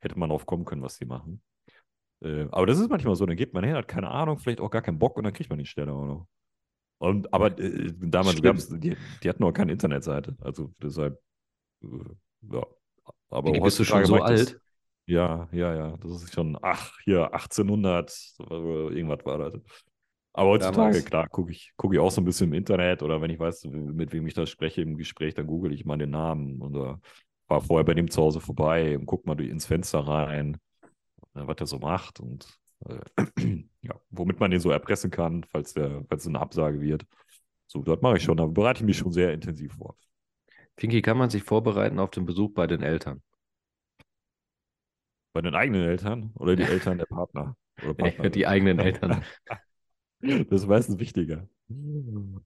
[0.00, 1.42] Hätte man drauf kommen können, was die machen.
[2.22, 4.70] Äh, aber das ist manchmal so, dann geht man hin, hat keine Ahnung, vielleicht auch
[4.70, 6.26] gar keinen Bock und dann kriegt man die Stelle auch noch.
[6.98, 10.36] Und, aber äh, damals gab es, die, die hatten auch keine Internetseite.
[10.40, 11.20] Also deshalb,
[11.82, 11.86] äh,
[12.52, 12.66] ja.
[13.28, 14.60] Aber Wie, bist du schon so ich das- alt?
[15.06, 15.96] ja, ja, ja.
[15.96, 19.54] Das ist schon, ach, hier 1800, äh, irgendwas war das.
[20.34, 21.04] Aber heutzutage, Damals.
[21.04, 23.64] klar, gucke ich, guck ich auch so ein bisschen im Internet oder wenn ich weiß,
[23.66, 27.00] mit wem ich da spreche im Gespräch, dann google ich mal den Namen oder
[27.48, 30.56] war vorher bei dem zu Hause vorbei und guck mal durch- ins Fenster rein,
[31.34, 32.48] äh, was der so macht und
[32.86, 33.00] äh,
[33.82, 37.04] ja, womit man den so erpressen kann, falls der, falls es eine Absage wird.
[37.66, 39.96] So, das mache ich schon, da bereite ich mich schon sehr intensiv vor.
[40.78, 43.22] Finki, kann man sich vorbereiten auf den Besuch bei den Eltern?
[45.32, 47.56] Bei den eigenen Eltern oder die Eltern der Partner?
[47.82, 48.32] Oder Partnerin?
[48.32, 49.24] Die eigenen Eltern.
[50.50, 51.48] Das ist meistens wichtiger.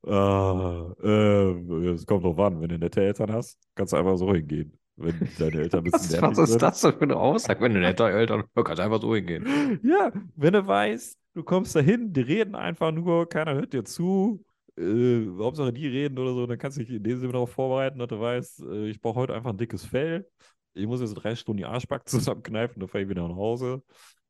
[0.07, 4.33] Ah, äh, es kommt drauf an, wenn du nette Eltern hast, kannst du einfach so
[4.33, 4.79] hingehen.
[4.97, 8.09] Wenn deine Eltern ein bisschen Was, was ist das für eine Aussage, wenn du netter
[8.11, 9.45] Eltern, du kannst einfach so hingehen.
[9.83, 13.85] Ja, wenn du weißt, du kommst da hin, die reden einfach nur, keiner hört dir
[13.85, 14.43] zu.
[14.79, 17.99] Äh, Hauptsache die reden oder so, dann kannst du dich in dem Sinne darauf vorbereiten,
[17.99, 20.27] dass du weißt, äh, ich brauche heute einfach ein dickes Fell.
[20.74, 23.83] Ich muss jetzt drei Stunden die Arschbacken zusammenkneifen, dann fahre ich wieder nach Hause.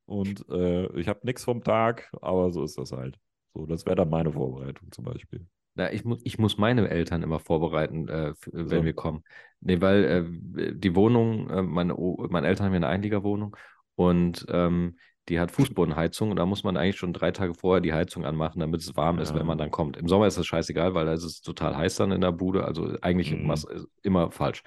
[0.06, 3.18] Und äh, ich habe nichts vom Tag, aber so ist das halt.
[3.56, 5.46] So, das wäre dann meine Vorbereitung zum Beispiel.
[5.74, 8.84] Na, ich, mu ich muss meine Eltern immer vorbereiten, äh, f- wenn So.
[8.84, 9.24] wir kommen.
[9.60, 13.56] Nee, weil äh, die Wohnung, äh, meine, O- meine Eltern haben ja eine Einliegerwohnung
[13.94, 14.98] und ähm,
[15.28, 18.60] die hat Fußbodenheizung und da muss man eigentlich schon drei Tage vorher die Heizung anmachen,
[18.60, 19.36] damit es warm ist, Ja.
[19.40, 19.96] wenn man dann kommt.
[19.96, 22.64] Im Sommer ist das scheißegal, weil da ist es total heiß dann in der Bude,
[22.64, 23.50] also eigentlich Mhm.
[23.50, 23.66] ist
[24.02, 24.62] immer falsch.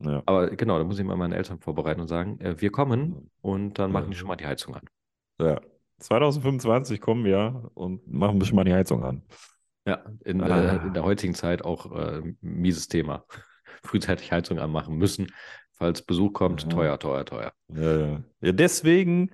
[0.00, 0.22] Ja.
[0.26, 3.78] Aber genau, da muss ich mal meine Eltern vorbereiten und sagen, äh, wir kommen und
[3.78, 4.18] dann machen die Ja.
[4.18, 4.82] schon mal die Heizung an.
[5.40, 5.60] Ja.
[5.98, 9.22] 2025 kommen wir und machen ein bisschen mal die Heizung an.
[9.86, 10.74] Ja, in, Ah.
[10.74, 13.24] äh, in der heutigen Zeit auch äh, mieses Thema.
[13.82, 15.32] Frühzeitig Heizung anmachen müssen,
[15.72, 16.64] falls Besuch kommt.
[16.64, 16.68] Ja.
[16.68, 17.52] Teuer, teuer, teuer.
[17.68, 18.22] Ja, ja.
[18.40, 19.30] ja, deswegen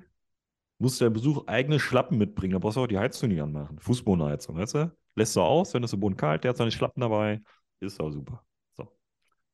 [0.79, 2.53] muss der Besuch eigene Schlappen mitbringen.
[2.53, 3.79] Da brauchst du auch die Heizung nicht anmachen.
[3.79, 4.93] Fußbodenheizung, weißt du?
[5.15, 7.41] Lässt du aus, wenn es im Boden kalt, der hat seine Schlappen dabei.
[7.81, 8.43] Ist auch super.
[8.77, 8.89] So.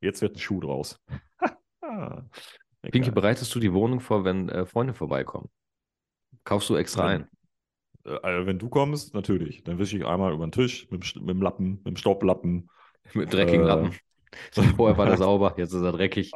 [0.01, 0.99] Jetzt wird ein Schuh draus.
[2.83, 5.49] Pinky, bereitest du die Wohnung vor, wenn äh, Freunde vorbeikommen?
[6.45, 7.09] Kaufst du extra Ja.
[7.09, 7.29] ein?
[8.05, 9.65] Äh, Also wenn du kommst, natürlich.
[9.65, 12.71] Dann wische ich einmal über den Tisch mit, mit dem Lappen, mit dem Stauplappen.
[13.15, 13.67] Mit dreckigen Äh.
[13.67, 13.99] Lappen.
[14.77, 16.33] Vorher war der sauber, jetzt ist er dreckig.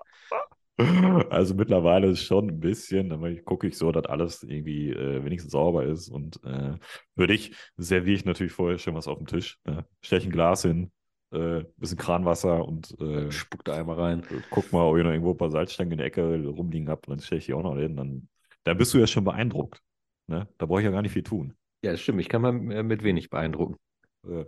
[1.30, 5.52] Also mittlerweile ist schon ein bisschen, dann gucke ich so, dass alles irgendwie äh, wenigstens
[5.52, 6.08] sauber ist.
[6.08, 6.78] Und äh,
[7.14, 9.58] für dich serviere ich natürlich vorher schon was auf dem Tisch.
[9.64, 9.84] Ne?
[10.00, 10.90] Stell ich ein Glas hin,
[11.30, 14.26] äh, bisschen Kranwasser und äh, Spuckt da einmal rein.
[14.50, 17.02] guck mal, ob ich noch irgendwo ein paar Salzstangen in der Ecke rumliegen habe.
[17.06, 17.96] Dann stelle ich die auch noch hin.
[17.96, 18.28] Dann,
[18.64, 19.80] dann bist du ja schon beeindruckt.
[20.26, 20.48] Ne?
[20.58, 21.54] Da brauche ich ja gar nicht viel tun.
[21.82, 22.20] Ja, das stimmt.
[22.20, 23.76] Ich kann mal äh, mit wenig beeindrucken.
[24.24, 24.44] Äh,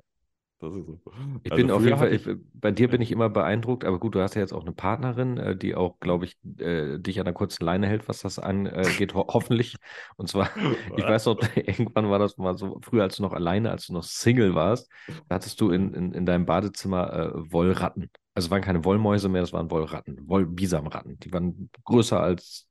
[0.60, 1.00] das ist so.
[1.42, 4.14] Ich Also bin auf jeden Fall, ich, bei dir bin ich immer beeindruckt, aber gut,
[4.14, 7.26] du hast ja jetzt auch eine Partnerin, äh, die auch, glaube ich, äh, dich an
[7.26, 9.76] der kurzen Leine hält, was das angeht, ho hoffentlich.
[10.16, 10.48] Und zwar,
[10.96, 13.92] ich weiß noch, irgendwann war das mal so, früher als du noch alleine, als du
[13.92, 14.90] noch Single warst,
[15.28, 18.10] da hattest du in, in, in deinem Badezimmer äh, Wollratten.
[18.34, 21.18] Also es waren keine Wollmäuse mehr, es waren Wollratten, Wollbisamratten.
[21.20, 22.68] Die waren größer als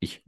[0.00, 0.22] ich.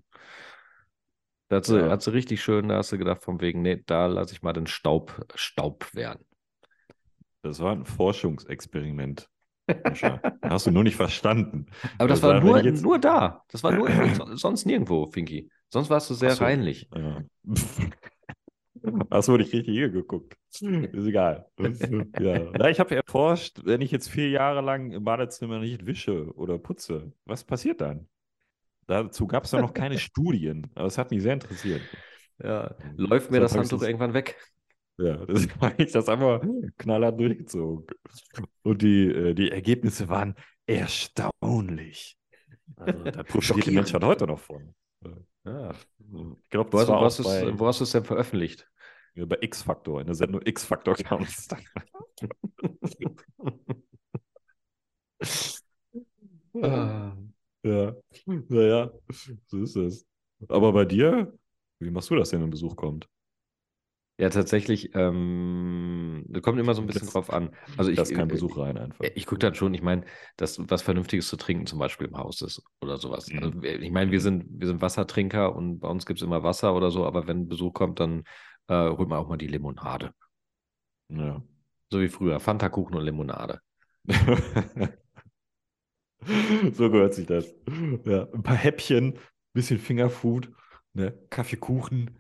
[1.49, 1.89] Da hat sie, Ja.
[1.91, 4.53] hat sie richtig schön, da hast du gedacht, von wegen, nee, da lasse ich mal
[4.53, 6.25] den Staub, Staub werden.
[7.43, 9.29] Das war ein Forschungsexperiment.
[10.43, 11.67] Hast du nur nicht verstanden.
[11.99, 13.45] Aber das Also, war wenn nur, jetzt- nur da.
[13.49, 15.51] Das war nur so- sonst nirgendwo, Finky.
[15.71, 16.45] Sonst warst du sehr so.
[16.45, 16.89] reinlich.
[16.95, 17.23] Ja.
[19.11, 20.37] Hast du nicht richtig hier geguckt?
[20.51, 21.47] Ist egal.
[22.19, 22.51] ja.
[22.53, 26.59] Na, ich habe erforscht, wenn ich jetzt vier Jahre lang im Badezimmer nicht wische oder
[26.59, 28.09] putze, was passiert dann?
[28.89, 31.83] Dazu gab es ja noch keine Studien, aber es hat mich sehr interessiert.
[32.43, 32.75] Ja.
[32.97, 34.37] Läuft mir das ich Handtuch das- irgendwann weg?
[34.97, 36.43] Ja, das habe ich das einfach
[36.79, 37.87] knallhart durchgezogen.
[38.63, 40.35] Und die, äh, die Ergebnisse waren
[40.67, 42.17] erstaunlich.
[42.77, 43.71] Also, da profitiert die.
[43.73, 44.75] Menschheit heute noch von.
[45.45, 45.71] Ja.
[45.71, 48.69] Ich glaube, Wo, das hast, bei, wo hast du es denn veröffentlicht?
[49.15, 51.61] Ja, bei X-Factor, in der Sendung X-Factor kam es dann.
[56.63, 57.28] Ah.
[57.63, 57.95] Ja,
[58.49, 58.91] naja,
[59.47, 60.07] so ist es.
[60.49, 61.37] Aber bei dir,
[61.81, 63.09] wie machst du das denn, wenn Besuch kommt?
[64.21, 67.55] Ja, tatsächlich, ähm, das kommt immer so ein bisschen Das- drauf an.
[67.77, 69.05] Also ich, Da ist kein äh, Besuch rein einfach.
[69.15, 70.05] Ich gucke dann schon, ich meine,
[70.37, 73.29] dass was Vernünftiges zu trinken zum Beispiel im Haus ist oder sowas.
[73.31, 73.39] Mhm.
[73.39, 76.75] Also, ich meine, wir sind, wir sind Wassertrinker und bei uns gibt es immer Wasser
[76.75, 78.25] oder so, aber wenn Besuch kommt, dann
[78.67, 80.13] äh, holt man auch mal die Limonade.
[81.11, 81.41] Ja.
[81.91, 83.61] So wie früher, Fanta-Kuchen und Limonade.
[86.73, 87.55] so gehört sich das.
[88.05, 89.19] Ja, ein paar Häppchen,
[89.53, 90.51] bisschen Fingerfood,
[90.95, 91.15] ne?
[91.31, 92.19] Kaffeekuchen.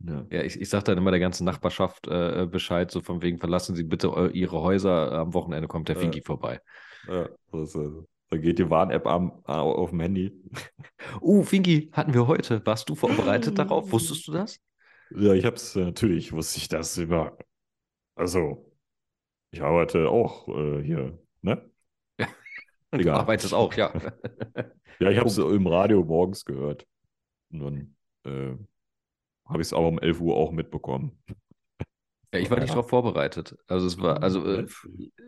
[0.00, 0.26] Ja.
[0.30, 3.74] Ja, ich, ich sage dann immer der ganzen Nachbarschaft äh, Bescheid, so von wegen, verlassen
[3.74, 6.00] Sie bitte eu- Ihre Häuser, am Wochenende kommt der Äh.
[6.00, 6.60] Finki vorbei.
[7.06, 10.32] Ja, das also, da geht die Warn-App auf dem Handy.
[11.20, 12.64] Uh, Finki, hatten wir heute.
[12.66, 13.90] Warst du vorbereitet darauf?
[13.92, 14.58] Wusstest du das?
[15.16, 17.36] Ja, ich hab's, äh, natürlich wusste ich das über.
[18.16, 18.72] Also,
[19.50, 21.70] ich arbeite auch äh, hier, ne?
[22.94, 23.16] Du Egal.
[23.20, 23.92] arbeitest auch, ja.
[25.00, 26.86] Ja, ich habe es im Radio morgens gehört.
[27.50, 28.56] Und dann äh,
[29.48, 31.18] habe ich es aber um 11 Uhr auch mitbekommen.
[32.32, 33.56] Ja, ich war nicht darauf vorbereitet.
[33.66, 34.66] Also es war, also äh,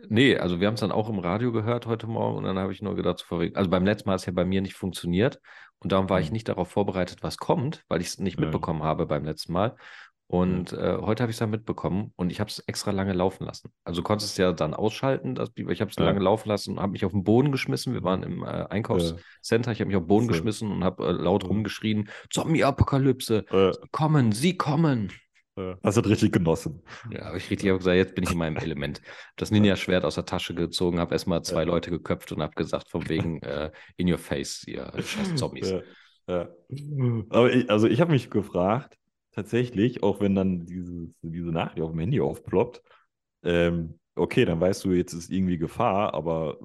[0.09, 2.71] nee, also wir haben es dann auch im Radio gehört heute Morgen und dann habe
[2.71, 5.39] ich nur gedacht, also beim letzten Mal hat es ja bei mir nicht funktioniert
[5.79, 6.33] und darum war ich Mhm.
[6.33, 8.45] nicht darauf vorbereitet, was kommt, weil ich es nicht Ja.
[8.45, 9.75] mitbekommen habe beim letzten Mal.
[10.29, 13.45] Und äh, heute habe ich es dann mitbekommen und ich habe es extra lange laufen
[13.45, 13.71] lassen.
[13.85, 16.05] Also du konntest es ja dann ausschalten, das, ich habe es Ja.
[16.05, 17.93] lange laufen lassen und habe mich auf den Boden geschmissen.
[17.93, 20.33] Wir waren im äh, Einkaufscenter, ich habe mich auf den Boden So.
[20.33, 21.49] geschmissen und habe äh, laut Ja.
[21.49, 25.13] rumgeschrien, Zombie-Apokalypse, Äh, kommen, sie kommen.
[25.83, 26.81] hast du das richtig genossen?
[27.11, 29.01] Ja, aber ich richtig habe gesagt, jetzt bin ich in meinem Element.
[29.05, 31.67] Hab Das Ninja-Schwert aus der Tasche gezogen, habe erstmal zwei Ja.
[31.67, 35.67] Leute geköpft und habe gesagt, von wegen äh, in your face, ihr scheiß Zombies.
[35.67, 35.81] Ja,
[36.27, 36.49] ja.
[37.29, 38.97] Aber ich, also ich habe mich gefragt,
[39.37, 42.81] tatsächlich, auch wenn dann dieses, diese Nachricht auf dem Handy aufploppt,
[43.43, 46.57] ähm, okay, dann weißt du, jetzt ist irgendwie Gefahr, aber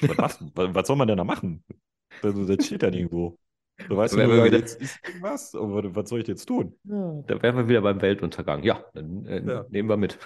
[0.00, 1.64] was, was, was soll man denn da machen?
[2.22, 3.38] Also, das steht dann irgendwo.
[3.88, 6.78] Du weißt nur, ja, wieder- jetzt ist irgendwas, aber was soll ich jetzt tun?
[6.84, 8.62] Da wären wir wieder beim Weltuntergang.
[8.62, 9.66] Ja, dann äh, Ja.
[9.68, 10.18] nehmen wir mit.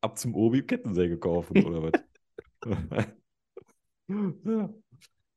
[0.00, 1.92] Ab zum Obi Kettensäge kaufen oder was?
[4.08, 4.81] ja.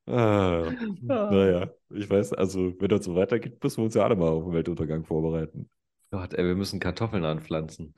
[0.08, 4.30] Ah, naja, ich weiß, also wenn das so weitergeht, müssen wir uns ja alle mal
[4.30, 5.70] auf den Weltuntergang vorbereiten.
[6.12, 7.94] Gott, ey, wir müssen Kartoffeln anpflanzen.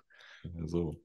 [0.66, 1.02] So.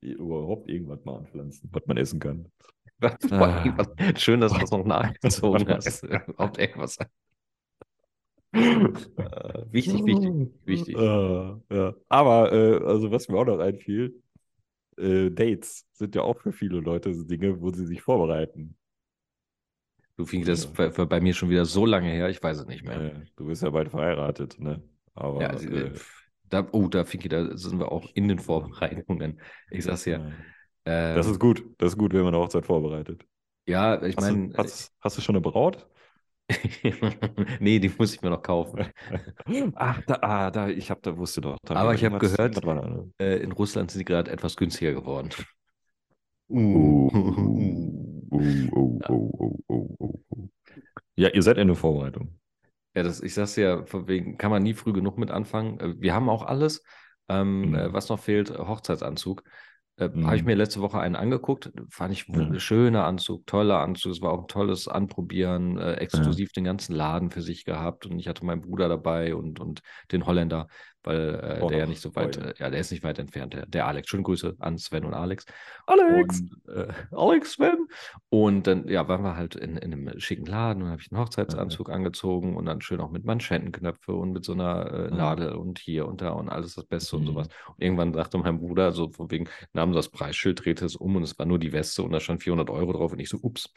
[0.00, 2.50] Überhaupt irgendwas mal anpflanzen, was man essen kann.
[3.00, 6.02] Was- Schön, dass du das noch nachgezogen hast.
[6.04, 6.98] Überhaupt irgendwas.
[8.52, 10.32] Äh, wichtig, wichtig,
[10.64, 10.96] wichtig.
[10.96, 11.94] Äh, ja.
[12.08, 14.22] Aber, äh, also was mir auch noch einfiel,
[14.98, 18.76] äh, Dates sind ja auch für viele Leute so Dinge, wo sie sich vorbereiten.
[20.16, 22.66] Du fing das für, für bei mir schon wieder so lange her, ich weiß es
[22.66, 23.22] nicht mehr.
[23.36, 24.82] Du bist ja bald verheiratet, ne?
[25.14, 25.92] Aber Ja, also, äh, äh,
[26.48, 29.40] da, oh, da, Finki, da sind wir auch in den Vorbereitungen.
[29.70, 30.18] Ich sag's ja.
[30.84, 31.64] äh, das Ähm, ist gut.
[31.78, 33.24] Das ist gut, wenn man eine Hochzeit vorbereitet.
[33.66, 35.88] ja, ich meine, hast, hast du schon eine Braut?
[37.60, 38.86] nee, die muss ich mir noch kaufen.
[39.74, 41.56] Ach, da, ah, da, ich hab, da wusste doch.
[41.64, 43.10] Da Aber ich hab irgendwas- gehört-.
[43.18, 45.30] Äh, in Russland sind sie gerade etwas günstiger geworden.
[46.50, 47.08] Uh,
[48.34, 50.48] uh, uh, uh, uh, uh, uh, uh.
[51.16, 52.38] Ja, ihr seid in der Vorbereitung.
[52.96, 55.80] Ja, das, ich sag's ja, von wegen kann man nie früh genug mit anfangen.
[55.80, 56.82] Äh, Wir haben auch alles.
[57.28, 57.74] Ähm, Mhm.
[57.74, 59.42] äh, was noch fehlt, äh, Hochzeitsanzug.
[59.96, 60.26] Äh, Mhm.
[60.26, 61.72] Habe ich mir letzte Woche einen angeguckt.
[61.88, 62.34] Fand ich Ja.
[62.34, 64.12] ein schöner Anzug, toller Anzug.
[64.12, 68.06] Es war auch ein tolles Anprobieren, äh, exklusiv den ganzen Laden für sich gehabt.
[68.06, 69.80] Und ich hatte meinen Bruder dabei und, und
[70.12, 70.68] den Holländer,
[71.04, 72.50] weil äh, Auch der ja nicht so weit, Oh ja.
[72.50, 74.08] äh, ja, der ist nicht weit entfernt, der, der Alex.
[74.08, 75.44] Schöne Grüße an Sven und Alex.
[75.86, 76.44] Alex!
[76.44, 77.86] Und, äh, Alex, Sven.
[78.28, 81.20] Und dann, ja, waren wir halt in, in einem schicken Laden und habe ich einen
[81.20, 85.16] Hochzeitsanzug angezogen und dann schön auch mit Manschettenknöpfe und mit so einer äh, Mhm.
[85.16, 87.26] Nadel und hier und da und alles das Beste und Mhm.
[87.26, 87.48] sowas.
[87.76, 91.22] Und irgendwann sagte mein Bruder so von wegen, nahm das Preisschild, drehte es um und
[91.22, 93.72] es war nur die Weste und da stand 400 Euro drauf und ich so, ups.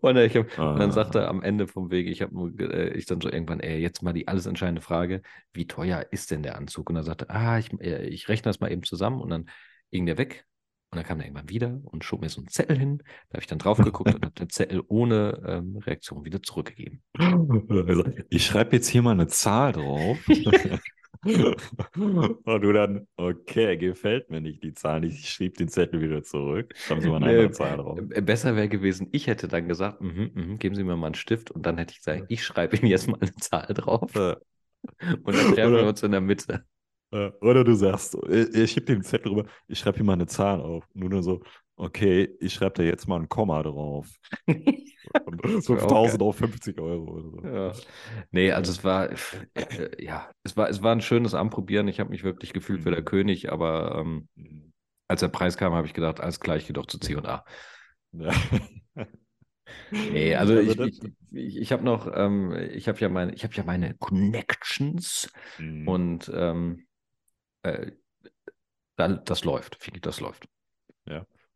[0.00, 0.92] Und, ich hab, und dann Ah.
[0.92, 3.78] sagte er am Ende vom Weg, ich habe nur, äh, ich dann so irgendwann, ey,
[3.80, 5.22] jetzt mal die alles entscheidende Frage,
[5.52, 6.90] wie teuer ist denn der Anzug?
[6.90, 9.46] Und er sagte, ah, ich, äh, ich rechne das mal eben zusammen und dann
[9.90, 10.46] ging der weg
[10.90, 12.98] und dann kam er irgendwann wieder und schob mir so einen Zettel hin.
[13.30, 17.02] Da habe ich dann drauf geguckt und habe den Zettel ohne ähm, Reaktion wieder zurückgegeben.
[18.30, 20.18] Ich schreibe jetzt hier mal eine Zahl drauf.
[21.94, 25.18] Und du dann, okay, gefällt mir nicht die Zahl nicht.
[25.20, 26.74] Ich schrieb den Zettel wieder zurück.
[26.86, 28.00] Schreiben Sie mal eine andere Zahl drauf.
[28.10, 31.14] äh, Besser wäre gewesen, ich hätte dann gesagt, mhm, mhm, geben Sie mir mal einen
[31.14, 34.36] Stift und dann hätte ich gesagt, ich schreibe Ihnen jetzt mal eine Zahl drauf Äh,
[35.24, 36.64] und dann treffen wir uns in der Mitte.
[37.12, 40.26] äh, Oder du sagst, äh, ich schieb den Zettel rüber, ich schreibe hier mal eine
[40.26, 40.84] Zahl auf.
[40.94, 41.42] Nur so,
[41.76, 44.08] okay, ich schreibe da jetzt mal ein Komma drauf.
[45.24, 47.42] Und wär auch 5000 auf 50 Euro oder so.
[47.48, 47.72] Ja.
[48.30, 49.10] Nee, also es war,
[49.54, 51.88] äh, ja, es war, es war ein schönes Anprobieren.
[51.88, 53.04] Ich habe mich wirklich gefühlt wie der Mhm.
[53.04, 54.72] König, aber ähm, Mhm.
[55.08, 57.44] als der Preis kam, habe ich gedacht, alles klar, ich gehe doch zu C&A.
[58.12, 58.30] Ja.
[59.90, 61.00] Nee, also, ich, das- ich,
[61.32, 65.88] ich, ich habe noch, ähm, ich habe ja meine, ich habe ja meine Connections Mhm.
[65.88, 66.86] und ähm,
[67.62, 67.92] äh,
[68.96, 70.46] das läuft, das läuft.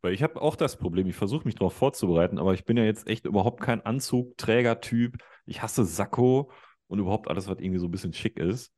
[0.07, 2.85] Weil ich habe auch das Problem, ich versuche mich darauf vorzubereiten, aber ich bin ja
[2.85, 5.17] jetzt echt überhaupt kein Anzugträger-Typ.
[5.45, 6.49] Ich hasse Sakko
[6.87, 8.71] und überhaupt alles, was irgendwie so ein bisschen schick ist.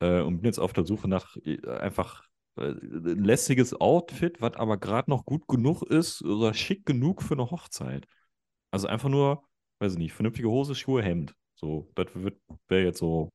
[0.00, 2.24] Äh, und bin jetzt auf der Suche nach äh, einfach
[2.58, 7.32] äh, ein lässiges Outfit, was aber gerade noch gut genug ist oder schick genug für
[7.32, 8.06] eine Hochzeit.
[8.70, 9.44] Also einfach nur,
[9.78, 11.34] weiß ich nicht, vernünftige Hose, Schuhe, Hemd.
[11.54, 12.08] So, das
[12.68, 13.30] wäre jetzt so.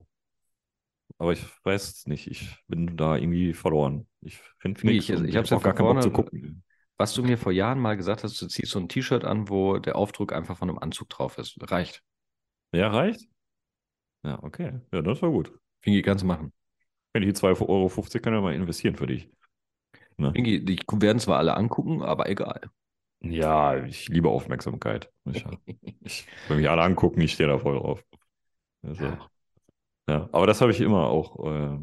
[1.17, 2.27] Aber ich weiß es nicht.
[2.27, 4.07] Ich bin da irgendwie verloren.
[4.21, 6.63] Ich finde Nee, ich- und ich hab's hab ja auch gar keinen Bock zu gucken.
[7.01, 9.79] Was du mir vor Jahren mal gesagt hast, du ziehst so ein T-Shirt an, wo
[9.79, 11.57] der Aufdruck einfach von einem Anzug drauf ist.
[11.59, 12.03] Reicht.
[12.75, 13.27] Ja, reicht?
[14.23, 14.73] Ja, okay.
[14.93, 15.51] Ja, das war gut.
[15.81, 16.53] Fingi, kannst du machen.
[17.11, 19.31] Wenn ich die 2,50 Euro kann ich mal investieren für dich.
[20.17, 20.31] Ne?
[20.31, 22.61] Fingi, die werden zwar alle angucken, aber egal.
[23.23, 25.11] Ja, ich liebe Aufmerksamkeit.
[25.25, 25.43] Ich,
[26.01, 28.05] ich, wenn mich alle angucken, ich stehe da voll drauf.
[28.83, 29.27] Also, Ja.
[30.07, 30.29] ja.
[30.31, 31.47] aber das habe ich immer auch.
[31.47, 31.79] Äh,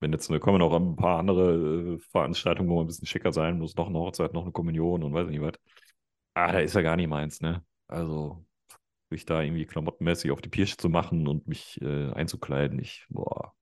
[0.00, 3.32] wenn jetzt eine, kommen noch ein paar andere äh, Veranstaltungen, wo man ein bisschen schicker
[3.32, 5.54] sein muss, noch eine Hochzeit, noch eine Kommunion und weiß nicht was.
[6.34, 7.64] Ah, da ist ja gar nicht meins, ne?
[7.88, 8.44] Also,
[9.10, 13.52] sich da irgendwie klamottenmäßig auf die Pirsche zu machen und mich äh, einzukleiden, ich, boah.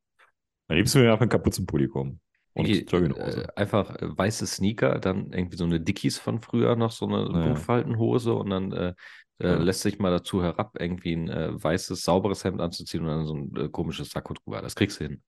[0.68, 2.20] Am liebsten wäre einfach ein Kapuzenpulli kommen.
[2.54, 3.44] Und Jogginghose.
[3.44, 7.30] äh, einfach äh, weiße Sneaker, dann irgendwie so eine Dickies von früher, noch so eine
[7.32, 7.40] Ja.
[7.40, 8.94] Buchfaltenhose und dann äh,
[9.38, 9.56] äh, Ja.
[9.56, 11.28] lässt sich mal dazu herab, irgendwie ein
[11.62, 14.60] weißes, sauberes Hemd anzuziehen und dann so ein komisches Sakko drüber.
[14.60, 15.22] Das kriegst du hin.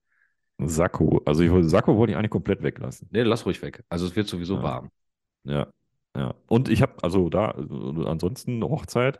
[0.68, 1.22] Sakko.
[1.24, 3.08] Also, ich, wollte- Sakko wollte ich eigentlich komplett weglassen.
[3.10, 3.84] Nee, lass ruhig weg.
[3.88, 4.62] Also es wird sowieso Ja.
[4.62, 4.90] warm.
[5.44, 5.68] Ja,
[6.16, 6.34] ja.
[6.48, 9.18] Und ich habe, also da, äh, ansonsten eine Hochzeit,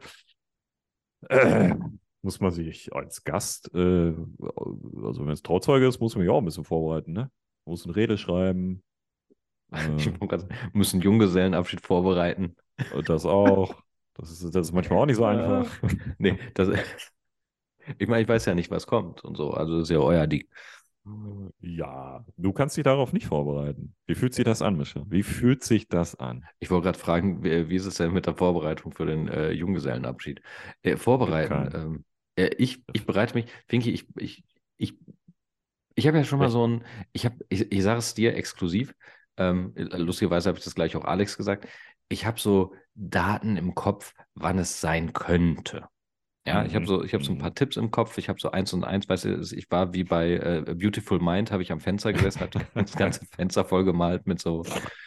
[1.28, 1.74] äh,
[2.22, 4.12] muss man sich als Gast, äh,
[5.02, 7.30] also wenn es Trauzeuge ist, muss man sich auch ein bisschen vorbereiten, ne?
[7.64, 8.82] Muss eine Rede schreiben.
[9.72, 10.38] Äh,
[10.72, 12.56] müssen Junggesellenabschied vorbereiten.
[13.06, 13.80] das auch.
[14.14, 15.70] Das ist, das ist manchmal auch nicht so einfach.
[16.18, 16.70] Nee, das,
[17.98, 19.52] ich meine, ich weiß ja nicht, was kommt und so.
[19.52, 20.48] Also das ist ja euer Ding.
[21.60, 23.94] Ja, du kannst dich darauf nicht vorbereiten.
[24.06, 25.02] Wie fühlt sich das an, Mischa?
[25.08, 26.44] Wie fühlt sich das an?
[26.58, 29.50] Ich wollte gerade fragen, wie, wie ist es denn mit der Vorbereitung für den äh,
[29.50, 30.42] Junggesellenabschied?
[30.82, 31.70] Äh, vorbereiten.
[31.74, 32.04] Ähm,
[32.36, 34.44] äh, ich, ich bereite mich, Finki, ich, ich,
[34.76, 34.94] ich,
[35.94, 38.94] ich habe ja schon mal so ein, ich habe, ich, ich sage es dir exklusiv,
[39.36, 41.66] ähm, lustigerweise habe ich das gleich auch Alex gesagt,
[42.08, 45.88] ich habe so Daten im Kopf, wann es sein könnte.
[46.50, 47.40] Ja, ich habe Mhm, so, ich habe so ein mhm.
[47.40, 48.18] paar Tipps im Kopf.
[48.18, 51.50] Ich habe so eins und eins, weißt du, ich war wie bei äh, Beautiful Mind,
[51.52, 54.64] habe ich am Fenster gesessen, habe das ganze Fenster voll gemalt mit so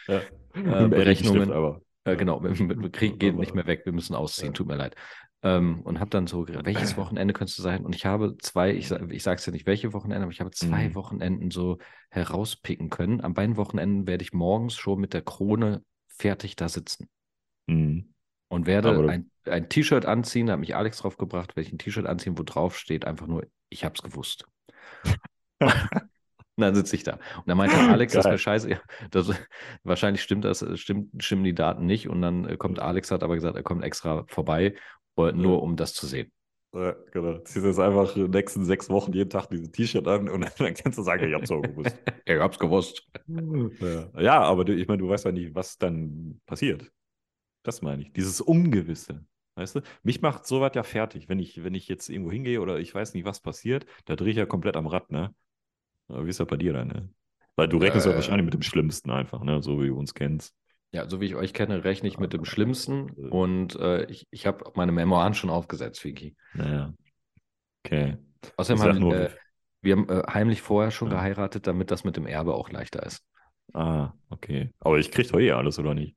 [0.08, 0.20] Ja.
[0.54, 1.52] äh, Berechnungen.
[1.52, 1.80] aber.
[2.04, 4.52] Äh, genau, mit, mit, Krieg geht Aber- nicht mehr weg, wir müssen ausziehen, Ja.
[4.52, 4.94] tut mir leid.
[5.42, 7.84] Ähm, und habe dann so, welches Wochenende könnte es sein?
[7.84, 10.50] Und ich habe zwei, ich, ich sage es ja nicht, welche Wochenende, aber ich habe
[10.50, 10.94] zwei Mhm.
[10.94, 11.78] Wochenenden so
[12.10, 13.20] herauspicken können.
[13.20, 17.08] An beiden Wochenenden werde ich morgens schon mit der Krone fertig da sitzen
[17.66, 18.13] Mhm.
[18.54, 21.72] Und werde Aber ein, ein T-Shirt anziehen, da hat mich Alex drauf gebracht, werde ich
[21.72, 24.46] ein T-Shirt anziehen, wo drauf steht einfach nur, ich habe es gewusst.
[26.56, 27.14] Und dann sitze ich da.
[27.14, 28.32] Und dann meinte Alex, das Geil.
[28.32, 28.70] wäre scheiße.
[28.70, 28.80] Ja,
[29.10, 29.28] Das,
[29.82, 32.08] wahrscheinlich stimmt das, stimmt, stimmen die Daten nicht.
[32.08, 34.76] Und dann äh, kommt Alex, hat aber gesagt, er kommt extra vorbei,
[35.16, 36.30] nur um das zu sehen.
[36.72, 37.38] Ja, genau.
[37.38, 40.98] Ziehst jetzt einfach die nächsten sechs Wochen jeden Tag dieses T-Shirt an und dann kannst
[40.98, 41.96] du sagen, ich hab's auch gewusst.
[42.26, 43.06] Ich hab's gewusst.
[43.26, 44.20] ja.
[44.20, 46.90] ja, aber du, ich meine, du weißt ja nicht, was dann passiert.
[47.64, 48.12] Das meine ich.
[48.12, 49.24] Dieses Ungewisse.
[49.56, 49.80] Weißt du?
[50.04, 53.14] Mich macht sowas ja fertig, wenn ich, wenn ich jetzt irgendwo hingehe oder ich weiß
[53.14, 55.34] nicht, was passiert, da drehe ich ja komplett am Rad, ne?
[56.08, 57.08] Aber wie ist das bei dir dann, ne?
[57.56, 58.16] Weil du rechnest ja Äh.
[58.16, 59.62] wahrscheinlich mit dem Schlimmsten einfach, ne?
[59.62, 60.54] So wie du uns kennst.
[60.92, 63.08] Ja, so wie ich euch kenne, rechne ich mit dem Schlimmsten.
[63.16, 63.28] Äh.
[63.28, 66.36] Und äh, ich, ich habe meine Memoiren schon aufgesetzt, Vicky.
[66.52, 66.92] Naja.
[67.84, 68.16] Okay.
[68.56, 69.30] Außerdem haben nur, äh,
[69.82, 71.16] wir haben, äh, heimlich vorher schon Ja.
[71.16, 73.24] geheiratet, damit das mit dem Erbe auch leichter ist.
[73.72, 74.70] ah, okay.
[74.80, 76.16] Aber ich krieg doch eh alles, oder nicht?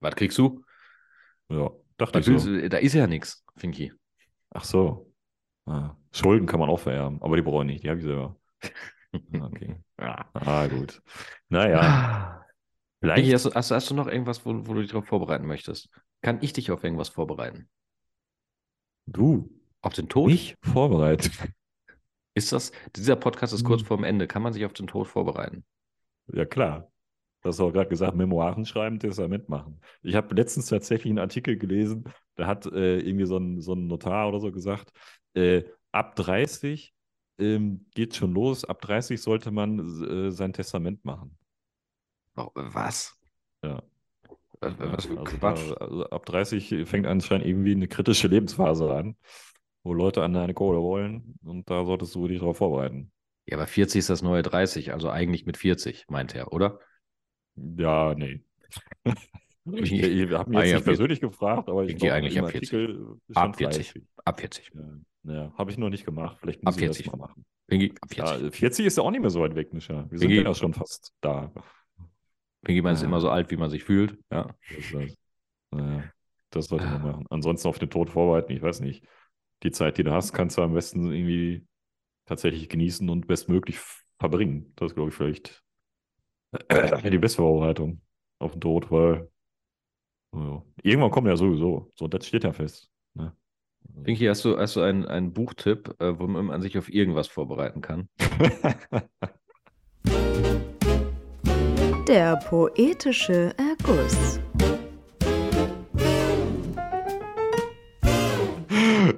[0.00, 0.64] Was kriegst du?
[1.48, 2.32] Ja, dachte ich so.
[2.38, 2.68] du?
[2.68, 3.92] Da ist ja nichts, Finky.
[4.50, 5.12] Ach so.
[5.66, 5.96] Ah.
[6.12, 8.36] Schulden kann man auch vererben, aber die brauche ich nicht, die habe ich selber.
[9.32, 9.76] Okay.
[9.96, 11.00] Ah, gut.
[11.48, 12.44] Naja,
[13.00, 13.32] Vicky, vielleicht.
[13.34, 15.88] hast, du- hast, hast du noch irgendwas, wo, wo du dich darauf vorbereiten möchtest?
[16.20, 17.70] Kann ich dich auf irgendwas vorbereiten?
[19.06, 20.28] Du, Auf den Tod?
[20.28, 21.32] nicht vorbereitet.
[22.34, 23.86] Ist das, dieser Podcast ist kurz Hm.
[23.86, 24.26] vorm Ende.
[24.26, 25.64] Kann man sich auf den Tod vorbereiten?
[26.26, 26.90] Ja, klar.
[27.46, 29.80] Du hast auch gerade gesagt, Memoiren schreiben, Testament machen.
[30.02, 32.02] Ich habe letztens tatsächlich einen Artikel gelesen,
[32.34, 34.90] da hat äh, irgendwie so ein, so ein Notar oder so gesagt,
[35.34, 36.92] äh, ab 30
[37.38, 41.38] ähm, geht schon los, ab 30 sollte man äh, sein Testament machen.
[42.36, 43.16] Oh, Was?
[43.62, 43.80] Ja.
[44.58, 45.70] Was, was für also Quatsch.
[45.70, 49.16] Da, also ab 30 fängt anscheinend irgendwie eine kritische Lebensphase an,
[49.84, 53.12] wo Leute an deine Kohle wollen und da solltest du dich darauf vorbereiten.
[53.46, 56.80] Ja, aber 40 ist das neue 30, also eigentlich mit 40, meint er, oder?
[57.56, 58.40] Ja, nee.
[59.72, 62.50] Ich, Ich- habe mich jetzt nicht persönlich gefragt, aber ich ich gehe glaube, eigentlich ab
[62.50, 62.72] 40.
[62.72, 63.86] Artikel ist Ab schon 40.
[63.90, 64.08] fleißig.
[64.24, 64.72] Ab 40.
[65.24, 66.36] Ja, ja habe ich noch nicht gemacht.
[66.40, 67.10] Vielleicht Ab muss ich das 40.
[67.12, 67.44] mal machen.
[67.66, 68.42] Pinky, ab 40.
[68.44, 70.06] Ja, 40 ist ja auch nicht mehr so weit weg, Mischa.
[70.08, 71.52] Wir sind ja schon fast da.
[72.62, 74.16] Pinky, man ist immer so alt, wie man sich fühlt.
[74.30, 74.54] Ja.
[74.92, 75.16] Das.
[75.72, 76.04] Naja,
[76.50, 77.06] das sollte man Ah.
[77.06, 77.26] machen.
[77.30, 79.04] Ansonsten auf den Tod vorbereiten, ich weiß nicht.
[79.64, 81.66] Die Zeit, die du hast, kannst du am besten irgendwie
[82.26, 83.80] tatsächlich genießen und bestmöglich
[84.20, 84.72] verbringen.
[84.76, 85.64] Das ist, glaube ich, vielleicht
[86.52, 88.00] Die beste Vorbereitung
[88.38, 89.28] auf den Tod, weil
[90.34, 91.90] ja, irgendwann kommt ja sowieso.
[91.94, 92.90] So, das steht ja fest.
[93.14, 93.32] Ne?
[94.04, 97.80] Pinky, hast du, hast du einen, einen Buchtipp, äh, wo man sich auf irgendwas vorbereiten
[97.80, 98.08] kann?
[102.08, 104.40] Der poetische Erguss.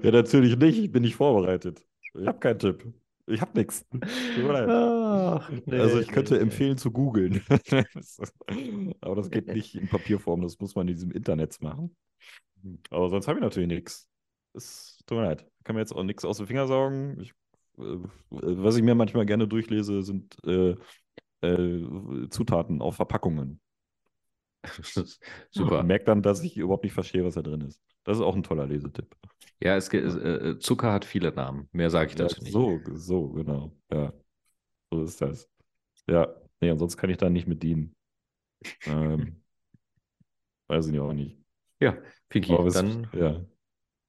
[0.02, 0.78] ja, natürlich nicht.
[0.78, 1.84] Ich bin nicht vorbereitet.
[2.14, 2.84] Ich habe keinen Tipp.
[3.28, 3.84] Ich habe nichts.
[3.92, 7.42] Ach, nee, also ich könnte nee, empfehlen zu googeln.
[9.00, 11.94] Aber das geht nicht in Papierform, das muss man in diesem Internet machen.
[12.90, 14.08] Aber sonst habe ich natürlich nichts.
[14.54, 15.46] Es tut mir leid.
[15.64, 17.20] Kann mir jetzt auch nichts aus den Finger saugen.
[17.20, 17.30] Ich,
[17.78, 17.98] äh,
[18.30, 20.74] was ich mir manchmal gerne durchlese, sind äh,
[21.42, 23.60] äh, Zutaten auf Verpackungen.
[25.50, 25.80] Super.
[25.80, 27.80] Und merke dann, dass ich überhaupt nicht verstehe, was da drin ist.
[28.04, 29.14] Das ist auch ein toller Lesetipp.
[29.60, 31.68] Ja, es, ge- äh, Zucker hat viele Namen.
[31.72, 32.52] Mehr sage ich Ja, dazu nicht.
[32.52, 33.72] so, so, genau.
[33.92, 34.12] Ja,
[34.90, 35.48] so ist das.
[36.08, 36.28] Ja,
[36.60, 37.94] nee, ansonsten kann ich da nicht mit dienen.
[38.86, 39.42] Ähm,
[40.68, 41.38] weiß ich auch nicht.
[41.80, 41.96] Ja,
[42.28, 43.08] Pinky, was- dann.
[43.12, 43.44] ja.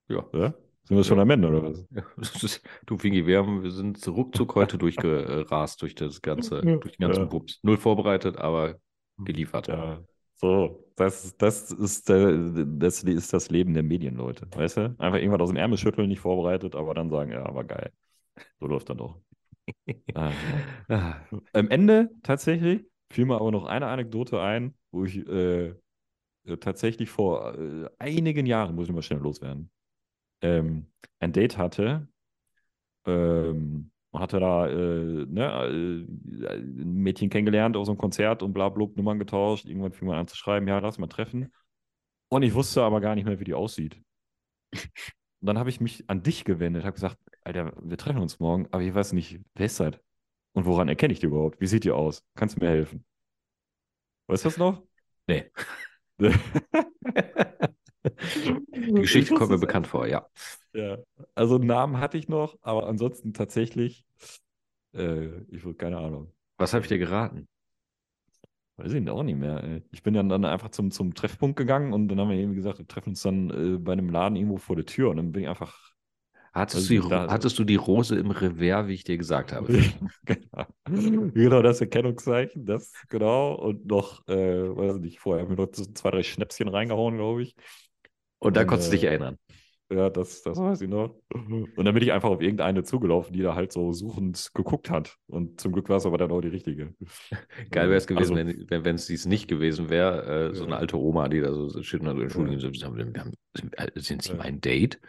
[0.10, 0.26] Ja.
[0.34, 0.54] ja.
[0.84, 1.86] Sind wir schon am Ende, oder was?
[1.92, 2.04] Ja,
[2.88, 7.22] du, Fingi, wir, haben, wir sind ruckzuck heute durchgerast durch das ganze, durch den ganzen
[7.24, 7.26] Ja.
[7.26, 7.60] Bums.
[7.62, 8.80] Null vorbereitet, aber
[9.20, 9.68] geliefert.
[9.68, 10.04] Ja.
[10.42, 14.96] So, das, das, ist, das ist das Leben der Medienleute, weißt du?
[14.98, 17.92] Einfach irgendwas aus dem Ärmel schütteln, nicht vorbereitet, aber dann sagen, ja, war geil.
[18.60, 19.22] So läuft dann doch.
[20.16, 20.32] ah.
[20.90, 21.16] Ah,
[21.54, 25.76] Am Ende tatsächlich fiel mir aber noch eine Anekdote ein, wo ich äh,
[26.60, 29.72] tatsächlich vor äh, einigen Jahren, muss ich mal schnell loswerden,
[30.42, 30.88] ähm,
[31.20, 32.08] ein Date hatte
[33.06, 36.06] ähm, und hatte da äh, ne,
[36.46, 39.66] äh, ein Mädchen kennengelernt aus einem Konzert und bla blub, Nummern getauscht.
[39.66, 41.54] Irgendwann fing man an zu schreiben, ja, lass mal treffen.
[42.30, 44.02] Und ich wusste aber gar nicht mehr, wie die aussieht.
[45.42, 48.68] Und dann habe ich mich an dich gewendet, habe gesagt, Alter, wir treffen uns morgen,
[48.72, 49.94] aber ich weiß nicht, wer ist das?
[50.54, 51.62] Und woran erkenne ich die überhaupt?
[51.62, 52.24] Wie sieht die aus?
[52.36, 53.06] Kannst du mir helfen?
[54.28, 54.84] Weißt du das noch?
[55.28, 55.52] nee.
[58.96, 60.28] Die Geschichte kommt mir bekannt vor, ja.
[60.74, 60.98] Ja,
[61.36, 64.06] also einen Namen hatte ich noch, aber ansonsten tatsächlich,
[64.94, 66.34] äh, ich würde keine Ahnung.
[66.60, 67.48] Was habe ich dir geraten?
[68.78, 69.62] Weiß ich auch nicht mehr.
[69.64, 69.84] ey.
[69.92, 72.80] Ich bin dann, dann einfach zum, zum Treffpunkt gegangen und dann haben wir irgendwie gesagt,
[72.80, 75.44] wir treffen uns dann äh, bei einem Laden irgendwo vor der Tür und dann bin
[75.44, 75.92] ich einfach.
[76.54, 79.54] Hattest, Also du die, da- hattest du die Rose im Revers, wie ich dir gesagt
[79.54, 79.70] habe?
[80.26, 80.66] genau.
[81.34, 83.54] genau, das Erkennungszeichen, das genau.
[83.56, 84.34] Und noch, äh,
[84.76, 87.56] weiß ich nicht, vorher haben wir noch so zwei, drei Schnäpschen reingehauen, glaube ich.
[88.40, 89.38] Und da konntest du dich äh, erinnern.
[89.92, 91.16] Ja, das, das weiß ich noch.
[91.34, 95.16] Und dann bin ich einfach auf irgendeine zugelaufen, die da halt so suchend geguckt hat.
[95.26, 96.94] Und zum Glück war es aber dann auch die richtige.
[97.72, 100.50] Geil wäre es gewesen, Also, wenn es dies nicht gewesen wäre.
[100.52, 100.68] Äh, so Ja.
[100.68, 102.12] eine alte Oma, die da so steht und Sie,
[102.86, 104.36] haben- wir haben- sind, sind Sie Ja.
[104.38, 105.00] mein Date?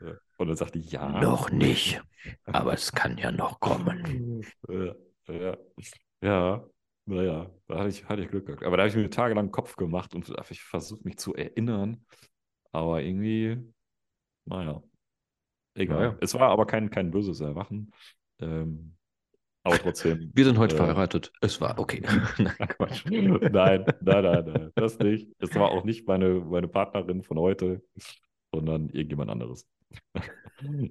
[0.00, 0.12] ja.
[0.38, 1.20] Und dann sagte ich, ja.
[1.20, 2.00] Noch nicht.
[2.44, 4.42] Aber es kann ja noch kommen.
[4.68, 4.94] Ja,
[5.34, 5.56] ja.
[6.22, 6.64] Ja,
[7.06, 8.62] naja, da hatte ich, hatte ich Glück gehabt.
[8.64, 12.04] Aber da habe ich mir tagelang Kopf gemacht und ich versucht, mich zu erinnern.
[12.72, 13.58] Aber irgendwie,
[14.44, 14.82] naja,
[15.74, 15.98] egal.
[15.98, 16.18] Naja.
[16.20, 17.92] Es war aber kein, kein böses Erwachen.
[18.40, 18.96] Ähm,
[19.62, 20.30] aber trotzdem.
[20.34, 21.32] Wir sind heute äh, verheiratet.
[21.40, 22.02] Es war okay.
[22.38, 23.04] Nein, Quatsch.
[23.06, 25.28] Nein, nein, nein, nein, das nicht.
[25.38, 27.82] Es war auch nicht meine, meine Partnerin von heute,
[28.52, 29.66] sondern irgendjemand anderes.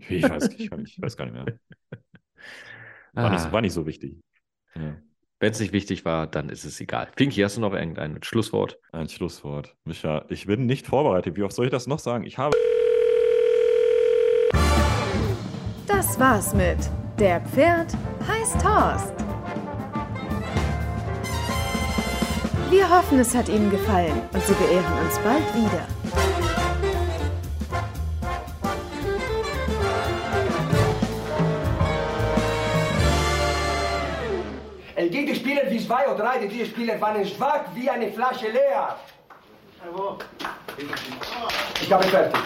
[0.10, 1.60] Ich weiß, ich, ich weiß gar nicht mehr.
[3.14, 4.18] War, nicht, Ah, war nicht so wichtig.
[4.76, 4.98] Ja.
[5.40, 7.10] Wenn es nicht wichtig war, dann ist es egal.
[7.16, 8.80] Pinky, hast du noch irgendein Schlusswort?
[8.94, 9.76] Ein Schlusswort.
[9.84, 11.36] Micha, ich bin nicht vorbereitet.
[11.36, 12.26] Wie oft soll ich das noch sagen?
[12.26, 12.56] Ich habe.
[15.88, 16.78] Das war's mit
[17.20, 17.94] Der Pferd
[18.26, 19.14] heißt Horst.
[22.70, 25.95] Wir hoffen, es hat Ihnen gefallen und Sie beehren uns bald wieder.
[35.06, 38.98] El Gegenspieler wie zwei oder drei dieser Spieler waren schwach wie eine Flasche leer.
[41.80, 42.42] Ich habe fertig.